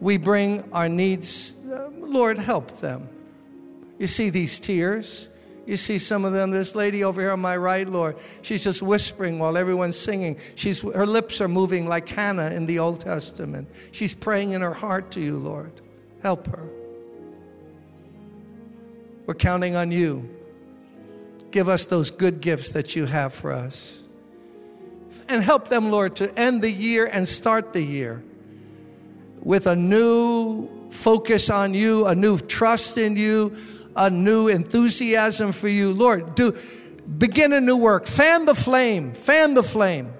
We 0.00 0.16
bring 0.16 0.64
our 0.72 0.88
needs, 0.88 1.52
Lord, 1.62 2.38
help 2.38 2.80
them. 2.80 3.08
You 3.98 4.06
see 4.06 4.30
these 4.30 4.58
tears. 4.60 5.28
You 5.66 5.76
see 5.76 5.98
some 5.98 6.24
of 6.24 6.32
them. 6.32 6.50
This 6.50 6.74
lady 6.74 7.04
over 7.04 7.20
here 7.20 7.32
on 7.32 7.40
my 7.40 7.58
right, 7.58 7.86
Lord, 7.86 8.16
she's 8.40 8.64
just 8.64 8.80
whispering 8.80 9.38
while 9.38 9.58
everyone's 9.58 9.98
singing. 9.98 10.38
She's, 10.54 10.80
her 10.80 11.06
lips 11.06 11.42
are 11.42 11.48
moving 11.48 11.86
like 11.86 12.08
Hannah 12.08 12.50
in 12.52 12.64
the 12.64 12.78
Old 12.78 13.00
Testament. 13.00 13.68
She's 13.92 14.14
praying 14.14 14.52
in 14.52 14.62
her 14.62 14.72
heart 14.72 15.10
to 15.12 15.20
you, 15.20 15.36
Lord. 15.36 15.82
Help 16.22 16.46
her. 16.46 16.66
We're 19.26 19.34
counting 19.34 19.76
on 19.76 19.92
you. 19.92 20.37
Give 21.50 21.68
us 21.68 21.86
those 21.86 22.10
good 22.10 22.40
gifts 22.40 22.72
that 22.72 22.94
you 22.94 23.06
have 23.06 23.32
for 23.32 23.52
us 23.52 23.98
and 25.28 25.44
help 25.44 25.68
them, 25.68 25.90
Lord, 25.90 26.16
to 26.16 26.38
end 26.38 26.62
the 26.62 26.70
year 26.70 27.06
and 27.06 27.28
start 27.28 27.72
the 27.72 27.82
year 27.82 28.22
with 29.40 29.66
a 29.66 29.76
new 29.76 30.68
focus 30.90 31.50
on 31.50 31.74
you, 31.74 32.06
a 32.06 32.14
new 32.14 32.38
trust 32.38 32.98
in 32.98 33.16
you, 33.16 33.56
a 33.94 34.08
new 34.08 34.48
enthusiasm 34.48 35.52
for 35.52 35.68
you. 35.68 35.92
Lord, 35.92 36.34
do 36.34 36.56
begin 37.18 37.52
a 37.52 37.60
new 37.60 37.76
work. 37.76 38.06
Fan 38.06 38.46
the 38.46 38.54
flame, 38.54 39.12
fan 39.12 39.54
the 39.54 39.62
flame. 39.62 40.12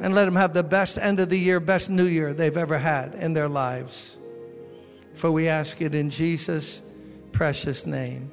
And 0.00 0.14
let 0.14 0.26
them 0.26 0.36
have 0.36 0.52
the 0.52 0.62
best 0.62 0.98
end 0.98 1.20
of 1.20 1.30
the 1.30 1.38
year, 1.38 1.58
best 1.58 1.88
new 1.88 2.04
year 2.04 2.34
they've 2.34 2.56
ever 2.56 2.76
had 2.76 3.14
in 3.14 3.32
their 3.32 3.48
lives. 3.48 4.18
For 5.14 5.30
we 5.30 5.48
ask 5.48 5.80
it 5.80 5.94
in 5.94 6.10
Jesus' 6.10 6.82
precious 7.32 7.86
name. 7.86 8.30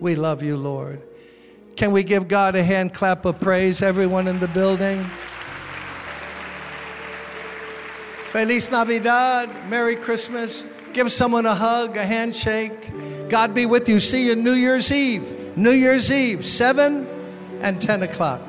We 0.00 0.14
love 0.14 0.42
you, 0.42 0.56
Lord. 0.56 1.00
Can 1.76 1.92
we 1.92 2.04
give 2.04 2.28
God 2.28 2.54
a 2.54 2.62
hand 2.62 2.94
clap 2.94 3.24
of 3.24 3.40
praise, 3.40 3.82
everyone 3.82 4.28
in 4.28 4.40
the 4.40 4.48
building? 4.48 5.04
Feliz 8.28 8.70
Navidad, 8.70 9.70
Merry 9.70 9.96
Christmas. 9.96 10.66
Give 10.92 11.10
someone 11.10 11.46
a 11.46 11.54
hug, 11.54 11.96
a 11.96 12.04
handshake. 12.04 12.90
God 13.28 13.54
be 13.54 13.66
with 13.66 13.88
you. 13.88 14.00
See 14.00 14.26
you 14.26 14.36
New 14.36 14.52
Year's 14.52 14.92
Eve. 14.92 15.56
New 15.56 15.72
Year's 15.72 16.12
Eve, 16.12 16.44
7 16.44 17.06
and 17.60 17.80
10 17.80 18.02
o'clock. 18.02 18.40